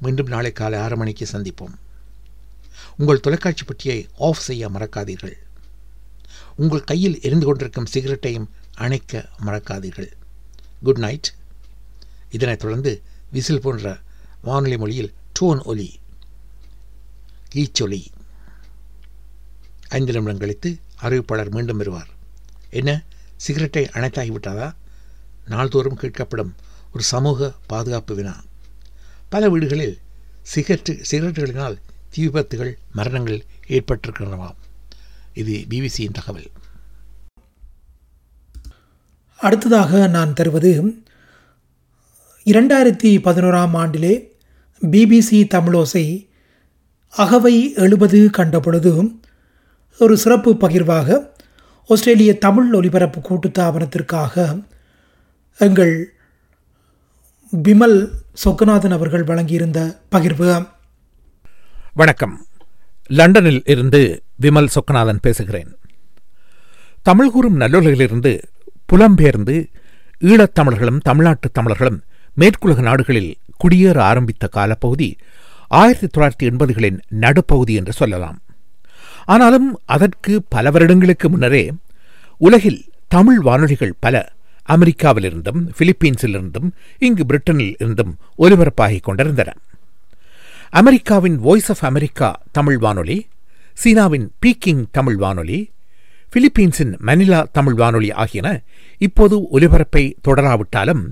மீண்டும் 0.00 0.26
நாளை 0.26 0.52
காலை 0.52 0.78
ஆறு 0.78 0.96
மணிக்கு 0.96 1.26
சந்திப்போம். 1.32 1.74
உங்கள் 2.96 3.20
தொலைக்காட்சி 3.20 3.64
பற்றியை 3.64 4.08
ஆஃப் 4.18 4.38
செய்ய 4.38 4.70
மறக்காதீர்கள். 4.70 5.44
உங்கள் 6.56 6.84
கையில் 6.84 7.20
எரிந்து 7.20 7.46
கொண்டிருக்கும் 7.46 7.86
சிகரெட்டையும் 7.92 8.46
அணைக்க 8.74 9.28
மறக்காதீர்கள். 9.46 10.10
குட் 10.82 10.98
நைட் 10.98 11.32
இதனைத் 12.30 12.58
தொடர்ந்து 12.58 13.02
விசில் 13.30 13.60
போன்ற 13.60 13.98
வானொலி 14.42 14.78
மொழியில் 14.78 15.14
டோன் 15.40 15.62
ஒலி 15.62 16.00
ஈச்சொலி 17.54 18.06
ஐந்து 19.88 20.12
நிமிடம் 20.12 20.38
கழித்து 20.38 20.78
அறிவிப்பாளர் 21.02 21.50
மீண்டும் 21.50 21.76
வருவார். 21.76 22.08
என்ன? 22.70 23.02
சிகரெட்டை 23.36 23.84
அணைத்தாகிவிட்டதா 23.84 24.74
நாள்தோறும் 25.46 25.98
கேட்கப்படும் 25.98 26.54
ஒரு 26.92 27.04
சமூக 27.04 27.54
பாதுகாப்பு 27.66 28.14
வினா. 28.14 28.44
பல 29.28 29.48
வீடுகளில் 29.48 30.00
சிகரெட்டு 30.54 31.04
சிகரெட்டுகளினால் 31.10 31.78
தீ 32.10 32.28
விபத்துகள் 32.28 32.78
மரணங்கள் 32.92 33.44
ஏற்பட்டிருக்கின்றனவாம். 33.68 34.56
இது 35.36 35.64
பிபிசியின் 35.70 36.12
தகவல். 36.12 36.50
அடுத்ததாக 39.36 40.06
நான் 40.06 40.34
தருவது 40.34 41.02
இரண்டாயிரத்தி 42.44 43.18
பதினோராம் 43.18 43.74
ஆண்டிலே 43.74 44.28
பிபிசி 44.80 45.46
தமிழோசை 45.46 46.28
அகவை 47.08 47.74
எழுபது 47.74 48.30
கண்ட 48.30 48.60
பொழுது 48.60 49.10
ஒரு 49.98 50.16
சிறப்பு 50.16 50.54
பகிர்வாக 50.54 51.30
ஆஸ்திரேலிய 51.88 52.38
தமிழ் 52.38 52.72
ஒலிபரப்பு 52.72 53.20
கூட்டுத்தாபனத்திற்காக 53.20 54.62
எங்கள் 55.58 56.12
பிமல் 57.62 58.08
சொக்கநாதன் 58.44 58.92
அவர்கள் 58.92 59.24
வழங்கியிருந்த 59.24 60.00
பகிர்வு. 60.10 60.68
வணக்கம். 61.94 62.46
லண்டனில் 63.06 63.62
இருந்து 63.66 64.22
விமல் 64.40 64.68
சொக்கநாதன் 64.74 65.18
பேசுகிறேன். 65.22 65.76
தமிழ் 67.02 67.30
கூறும் 67.30 67.60
நல்லுலகிலிருந்து 67.60 68.42
புலம்பெயர்ந்து 68.92 69.66
ஈழத்தமிழர்களும் 70.20 71.00
தமிழ்நாட்டு 71.00 71.50
தமிழர்களும் 71.50 72.02
மேற்குலக 72.38 72.80
நாடுகளில் 72.80 73.36
குடியேற 73.56 73.98
ஆரம்பித்த 73.98 74.48
காலப்பகுதி 74.48 75.16
ஆயிரத்தி 75.68 76.06
தொள்ளாயிரத்தி 76.06 76.52
எண்பதுகளின் 76.52 76.98
நடுப்பகுதி 77.08 77.74
என்று 77.74 77.92
சொல்லலாம். 77.92 78.38
ஆனாலும் 79.24 79.80
அதற்கு 79.84 80.42
பல 80.48 80.70
வருடங்களுக்கு 80.70 81.28
முன்னரே 81.28 81.72
உலகில் 82.38 82.84
தமிழ் 83.08 83.38
வானொலிகள் 83.38 83.94
பல 84.00 84.32
அமெரிக்காவிலிருந்தும் 84.68 85.68
பிலிப்பீன்ஸிலிருந்தும் 85.78 86.70
இங்கு 86.98 87.24
பிரிட்டனில் 87.24 87.74
இருந்தும் 87.78 88.16
ஒலிபரப்பாகிக் 88.38 89.02
கொண்டிருந்தன. 89.02 89.52
அமெரிக்காவின் 90.70 91.38
வாய்ஸ் 91.38 91.70
ஆஃப் 91.70 91.84
அமெரிக்கா 91.84 92.42
தமிழ் 92.52 92.78
வானொலி 92.78 93.26
சீனாவின் 93.82 94.26
பீக்கிங் 94.42 94.84
தமிழ் 94.90 95.16
வானொலி 95.16 95.70
பிலிப்பீன்ஸின் 96.32 96.92
மனிலா 97.06 97.40
தமிழ் 97.52 97.74
வானொலி 97.74 98.12
ஆகியன 98.12 98.48
இப்போது 98.98 99.36
ஒலிபரப்பை 99.52 100.02
தொடராவிட்டாலும் 100.28 101.02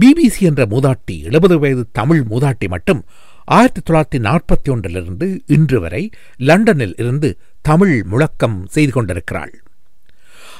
பிபிசி 0.00 0.40
என்ற 0.40 0.66
மூதாட்டி 0.66 1.22
எழுபது 1.22 1.58
வயது 1.58 1.86
தமிழ் 1.92 2.22
மூதாட்டி 2.30 2.68
மட்டும் 2.68 3.04
ஆயிரத்தி 3.44 3.80
தொள்ளாயிரத்தி 3.80 4.20
நாற்பத்தி 4.28 4.70
ஒன்றிலிருந்து 4.70 5.42
இன்று 5.46 5.80
வரை 5.80 6.10
லண்டனில் 6.36 6.94
இருந்து 6.96 7.38
தமிழ் 7.62 8.02
முழக்கம் 8.02 8.66
செய்து 8.66 8.92
கொண்டிருக்கிறாள். 8.92 9.52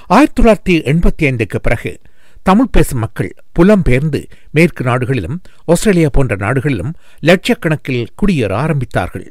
ஆயிரத்தி 0.06 0.42
தொள்ளாயிரத்தி 0.42 0.74
எண்பத்தி 0.82 1.24
ஐந்துக்கு 1.30 1.58
பிறகு 1.62 2.00
தமிழ் 2.42 2.72
பேசும் 2.72 2.98
மக்கள் 2.98 3.34
புலம்பெயர்ந்து 3.58 4.24
மேற்கு 4.50 4.84
நாடுகளிலும் 4.84 5.42
ஆஸ்திரேலியா 5.64 6.08
போன்ற 6.12 6.36
நாடுகளிலும் 6.36 6.94
லட்சக்கணக்கில் 7.22 8.06
குடியேற 8.22 8.52
ஆரம்பித்தார்கள். 8.64 9.26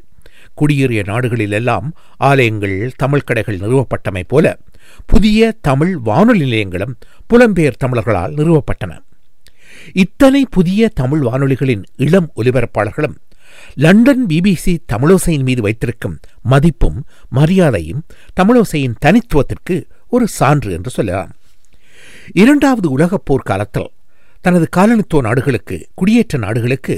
குடியேறிய 0.56 1.04
நாடுகளில் 1.04 1.52
எல்லாம் 1.52 1.94
ஆலயங்கள் 2.16 2.92
தமிழ் 2.96 3.20
கடைகள் 3.20 3.58
நிறுவப்பட்டமை 3.58 4.22
போல 4.26 4.58
புதிய 5.06 5.54
தமிழ் 5.60 5.96
வானொலி 5.96 6.38
நிலையங்களும் 6.38 6.98
புலம்பெயர் 7.34 7.80
தமிழர்களால் 7.84 8.34
நிறுவப்பட்டன. 8.34 8.98
இத்தனை 9.92 10.46
புதிய 10.50 10.88
தமிழ் 10.88 11.22
வானொலிகளின் 11.22 11.82
இளம் 11.96 12.32
ஒலிபரப்பாளர்களும் 12.36 13.16
லண்டன் 13.74 14.26
பிபிசி 14.26 14.76
தமிழோசையின் 14.92 15.42
மீது 15.42 15.62
வைத்திருக்கும் 15.62 16.18
மதிப்பும் 16.42 17.04
மரியாதையும் 17.28 18.02
தமிழோசையின் 18.40 18.94
தனித்துவத்திற்கு 18.98 19.76
ஒரு 20.08 20.28
சான்று 20.28 20.72
என்று 20.72 20.90
சொல்லலாம். 20.90 21.30
இரண்டாவது 22.32 22.90
உலகப் 22.90 23.22
போர் 23.24 23.48
காலத்தில் 23.50 23.90
தனது 24.46 24.66
காலனித்துவ 24.76 25.20
நாடுகளுக்கு 25.20 25.76
குடியேற்ற 25.94 26.38
நாடுகளுக்கு 26.38 26.94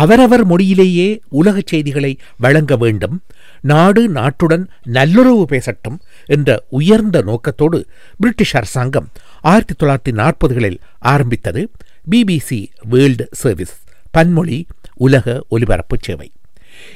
அவரவர் 0.00 0.44
மொழியிலேயே 0.44 1.08
உலகச் 1.30 1.66
செய்திகளை 1.66 2.12
வழங்க 2.36 2.76
வேண்டும் 2.76 3.16
நாடு 3.62 4.02
நாட்டுடன் 4.10 4.64
நல்லுறவு 4.82 5.44
பேசட்டும் 5.44 5.98
என்ற 6.26 6.58
உயர்ந்த 6.68 7.20
நோக்கத்தோடு 7.22 7.78
பிரிட்டிஷ் 8.20 8.56
அரசாங்கம் 8.56 9.08
ஆயிரத்தி 9.40 9.74
தொள்ளாயிரத்தி 9.78 10.12
நாற்பதுகளில் 10.12 10.78
ஆரம்பித்தது 11.12 11.62
பிபிசி 12.10 12.60
வேர்ல்டு 12.84 13.26
சர்வீஸ் 13.32 13.76
பன்மொழி 14.10 14.58
உலக 15.06 15.44
ஒலிபரப்பு 15.48 15.96
சேவை. 16.00 16.28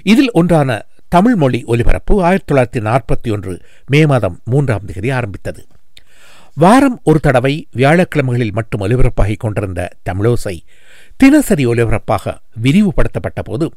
இதில் 0.02 0.32
ஒன்றான 0.32 0.70
தமிழ் 1.08 1.34
மொழி 1.34 1.60
ஒலிபரப்பு 1.64 2.14
ஆயிரத்தி 2.24 2.48
தொள்ளாயிரத்தி 2.50 2.82
நாற்பத்தி 2.88 3.30
ஒன்று 3.32 3.52
மே 3.86 4.06
மாதம் 4.06 4.38
மூன்றாம் 4.44 4.84
தேதி 4.84 5.10
ஆரம்பித்தது. 5.10 5.62
வாரம் 6.56 7.00
ஒரு 7.04 7.20
தடவை 7.20 7.68
வியாழக்கிழமைகளில் 7.76 8.52
மட்டும் 8.52 8.80
ஒலிபரப்பாகிக் 8.80 9.36
கொண்டிருந்த 9.36 9.90
தமிழோசை 10.10 10.60
தினசரி 11.16 11.66
ஒலிபரப்பாக 11.66 12.40
விரிவுபடுத்தப்பட்ட 12.62 13.42
போது 13.42 13.72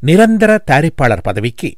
நிரந்தர 0.00 0.64
தயாரிப்பாளர் 0.70 1.22
பதவிக்கு 1.22 1.76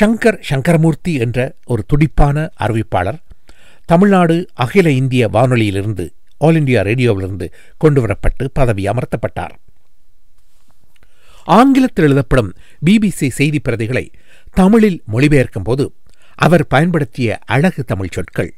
சங்கர் 0.00 0.38
சங்கரமூர்த்தி 0.50 1.14
என்ற 1.14 1.54
ஒரு 1.64 1.84
துடிப்பான 1.86 2.50
அறிவிப்பாளர் 2.60 3.18
தமிழ்நாடு 3.86 4.48
அகில 4.54 4.90
இந்திய 4.90 5.28
வானொலியிலிருந்து 5.28 6.10
ஆல் 6.38 6.54
இண்டியா 6.54 6.80
ரேடியோவிலிருந்து 6.82 7.46
கொண்டுவரப்பட்டு 7.84 8.44
பதவி 8.52 8.84
அமர்த்தப்பட்டார். 8.84 9.54
ஆங்கிலத்தில் 11.44 12.04
எழுதப்படும் 12.04 12.54
பிபிசி 12.86 13.28
செய்தி 13.28 13.60
பிரதிகளை 13.68 14.10
தமிழில் 14.52 15.02
மொழிபெயர்க்கும் 15.12 15.62
போது 15.62 15.94
அவர் 16.34 16.66
பயன்படுத்திய 16.66 17.38
அழகு 17.46 17.84
தமிழ் 17.84 18.12
சொற்கள் 18.12 18.54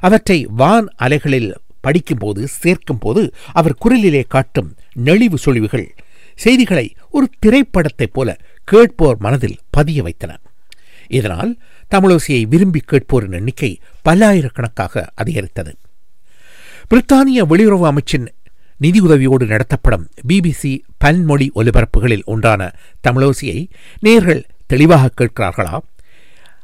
அவற்றை 0.00 0.46
வான் 0.50 0.88
அலைகளில் 0.96 1.54
படிக்கும்போது 1.80 2.48
சேர்க்கும்போது 2.62 3.32
அவர் 3.52 3.78
குரலிலே 3.84 4.24
காட்டும் 4.28 4.74
நெளிவு 5.04 5.34
சொலிவுகள் 5.44 5.88
செய்திகளை 6.34 6.94
ஒரு 7.10 7.28
திரைப்படத்தைப் 7.46 8.12
போல 8.12 8.36
கேட்போர் 8.64 9.16
மனதில் 9.18 9.58
பதிய 9.70 10.02
வைத்தன. 10.02 10.40
இதனால் 11.08 11.58
தமிழோசையை 11.94 12.42
விரும்பி 12.42 12.82
கேட்போரின் 12.92 13.32
எண்ணிக்கை 13.32 13.80
பல்லாயிரக்கணக்காக 14.08 15.06
அதிகரித்தது. 15.14 15.76
பிரித்தானிய 16.90 17.44
வெளியுறவு 17.50 17.96
அமைச்சின் 17.96 18.26
நிதியுதவியோடு 18.80 19.46
நடத்தப்படும் 19.46 20.08
பிபிசி 20.28 20.78
பன்மொழி 20.98 21.50
ஒலிபரப்புகளில் 21.54 22.24
ஒன்றான 22.24 22.74
தமிழோசியை 23.08 23.66
நேர்கள் 24.02 24.44
தெளிவாக 24.66 25.10
கேட்கிறார்களா? 25.16 25.78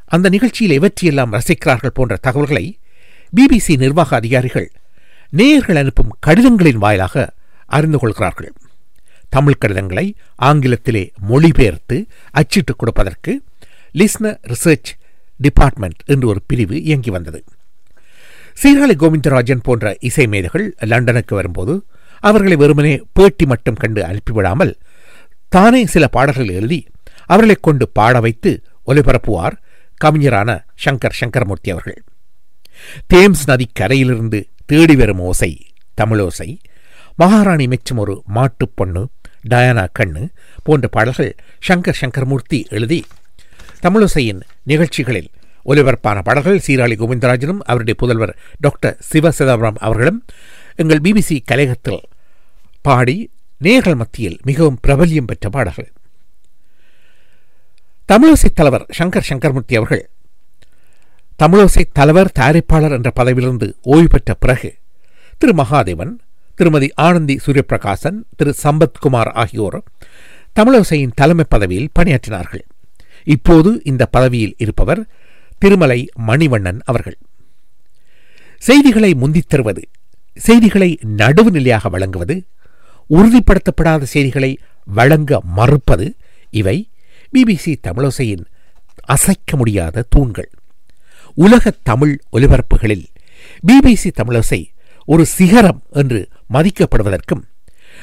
அந்த 0.06 0.28
நிகழ்ச்சியில் 0.28 0.80
எவற்றையெல்லாம் 0.80 1.40
ரசிக்கிறார்கள் 1.40 1.94
போன்ற 1.94 2.16
தகவல்களை 2.16 2.78
பிபிசி 3.36 3.76
நிர்வாக 3.76 4.16
அதிகாரிகள் 4.16 4.72
நேயர்கள் 5.30 5.76
அனுப்பும் 5.76 6.16
கடிதங்களின் 6.26 6.76
வாயிலாக 6.76 7.32
அறிந்து 7.66 7.98
கொள்கிறார்கள். 7.98 8.52
தமிழ் 9.28 9.54
கடிதங்களை 9.54 10.14
ஆங்கிலத்திலே 10.42 11.12
மொழிபெயர்த்து 11.18 12.06
அச்சிட்டுக் 12.30 12.78
கொடுப்பதற்கு 12.78 13.42
லிஸ்னர் 13.94 14.38
ரிசர்ச் 14.42 14.90
டிபார்ட்மெண்ட் 15.36 16.00
என்று 16.04 16.28
ஒரு 16.28 16.42
பிரிவு 16.46 16.82
இயங்கி 16.82 17.10
வந்தது. 17.10 17.44
சீராளி 18.54 18.94
கோவிந்தராஜன் 18.94 19.60
போன்ற 19.62 19.96
இசை 20.00 20.26
மேதைகள் 20.26 20.76
லண்டனுக்கு 20.78 21.34
வரும்போது 21.34 21.84
அவர்களை 22.20 22.56
வெறுமனே 22.56 23.02
பேட்டி 23.12 23.46
மட்டும் 23.46 23.74
கண்டு 23.74 24.02
அனுப்பிவிடாமல் 24.02 24.74
தானே 25.48 25.86
சில 25.86 26.06
பாடல்கள் 26.06 26.48
எழுதி 26.48 26.86
அவர்களைக் 27.26 27.62
கொண்டு 27.62 27.88
பாட 27.88 28.20
வைத்து 28.20 28.62
ஒலிபரப்புவார் 28.86 29.52
கவிஞரான 29.96 30.64
சங்கர் 30.84 31.10
சங்கரமூர்த்தி 31.10 31.70
அவர்கள். 31.70 32.02
தேம்ஸ் 33.14 33.46
நதி 33.46 33.68
கரையிலிருந்து 33.72 34.48
தேடி 34.66 34.96
வரும் 34.96 35.18
ஓசை 35.18 35.66
தமிழோசை 36.02 36.58
மகாராணி 37.16 37.66
மெச்சும் 37.66 37.96
ஒரு 37.96 38.22
மாட்டுப் 38.26 38.72
பொண்ணு 38.74 39.08
டயானா 39.50 39.88
கண்ணு 39.98 40.28
போன்ற 40.62 40.88
பாடல்கள் 40.88 41.36
சங்கர் 41.68 41.94
சங்கர்மூர்த்தி 42.00 42.66
எழுதி. 42.68 43.04
தமிழோசையின் 43.82 44.40
நிகழ்ச்சிகளில் 44.62 45.30
ஒலிபரப்பான 45.64 46.22
பாடல்கள் 46.22 46.58
சீராளி 46.58 46.94
கோவிந்தராஜனும் 46.94 47.58
அவருடைய 47.58 47.94
புதல்வர் 48.02 48.36
டாக்டர் 48.58 48.96
சிவ 49.00 49.30
சிதம்பரம் 49.30 49.76
அவர்களும் 49.78 50.24
எங்கள் 50.76 51.00
பிபிசி 51.00 51.38
கலையகத்தில் 51.44 52.02
பாடி 52.82 53.30
நேர்கள் 53.64 53.96
மத்தியில் 53.96 54.38
மிகவும் 54.42 54.78
பிரபல்யம் 54.80 55.24
பெற்ற 55.24 55.48
பாடல்கள். 55.48 55.92
தமிழோசை 58.12 58.48
தலைவர் 58.54 58.86
சங்கர் 58.98 59.22
சங்கர்மூர்த்தி 59.28 59.76
அவர்கள் 59.76 60.10
தமிழோசை 61.40 61.82
தலைவர் 61.92 62.30
தயாரிப்பாளர் 62.38 62.90
என்ற 62.90 63.10
பதவியிலிருந்து 63.10 63.74
ஓய்வு 63.82 64.08
பெற்ற 64.08 64.34
பிறகு 64.34 64.76
திரு 65.38 65.52
மகாதேவன் 65.62 66.12
திருமதி 66.54 66.88
ஆனந்தி 66.94 67.40
சூரியபிரகாசன் 67.46 68.18
திரு 68.36 68.54
சம்பத்குமார் 68.62 69.30
ஆகியோர் 69.32 69.82
தமிழோசையின் 70.56 71.14
தலைமை 71.14 71.44
பதவியில் 71.48 71.90
பணியாற்றினார்கள். 71.98 72.62
இப்போது 73.24 73.80
இந்த 73.84 74.06
பதவியில் 74.06 74.54
இருப்பவர் 74.58 75.02
திருமலை 75.58 76.08
மணிவண்ணன் 76.26 76.80
அவர்கள். 76.84 77.18
செய்திகளை 78.58 79.14
முந்தித் 79.14 79.48
தருவது 79.48 79.82
செய்திகளை 80.34 80.98
நடுவுநிலையாக 81.16 81.90
வழங்குவது 81.90 82.36
உறுதிப்படுத்தப்படாத 83.10 84.02
செய்திகளை 84.02 84.58
வழங்க 84.84 85.40
மறுப்பது 85.44 86.14
இவை 86.50 86.88
பிபிசி 87.32 87.74
தமிழோசையின் 87.82 88.44
அசைக்க 89.04 89.56
முடியாத 89.56 90.04
தூண்கள். 90.08 90.50
உலக 91.34 91.72
தமிழ் 91.82 92.20
ஒலிபரப்புகளில் 92.32 93.04
பிபிசி 93.66 94.10
தமிழசை 94.16 94.66
ஒரு 95.06 95.26
சிகரம் 95.26 95.82
என்று 95.90 96.28
மதிக்கப்படுவதற்கும் 96.52 97.42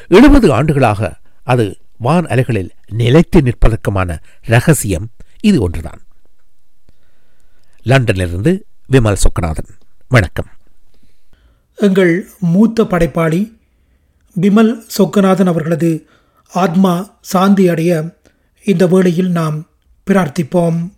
எழுபது 0.08 0.54
ஆண்டுகளாக 0.54 1.20
அது 1.44 1.78
வான் 1.98 2.26
அலைகளில் 2.26 2.70
நிலைத்து 2.92 3.42
நிற்பதற்குமான 3.42 4.18
ரகசியம் 4.44 5.10
இது 5.42 5.62
ஒன்றுதான். 5.62 6.02
லண்டனிலிருந்து 7.86 8.62
விமல் 8.92 9.22
சொக்கநாதன் 9.24 9.70
வணக்கம். 10.08 10.48
எங்கள் 11.76 12.30
மூத்த 12.40 12.84
படைப்பாளி 12.84 13.58
பிமல் 14.42 14.80
சொக்கநாதன் 14.98 15.46
அவர்களது 15.46 16.08
ஆத்மா 16.48 17.18
சாந்தி 17.22 17.68
அடைய 17.68 18.18
இந்த 18.64 18.88
வேளையில் 18.88 19.30
நாம் 19.30 19.68
பிரார்த்திப்போம். 20.08 20.90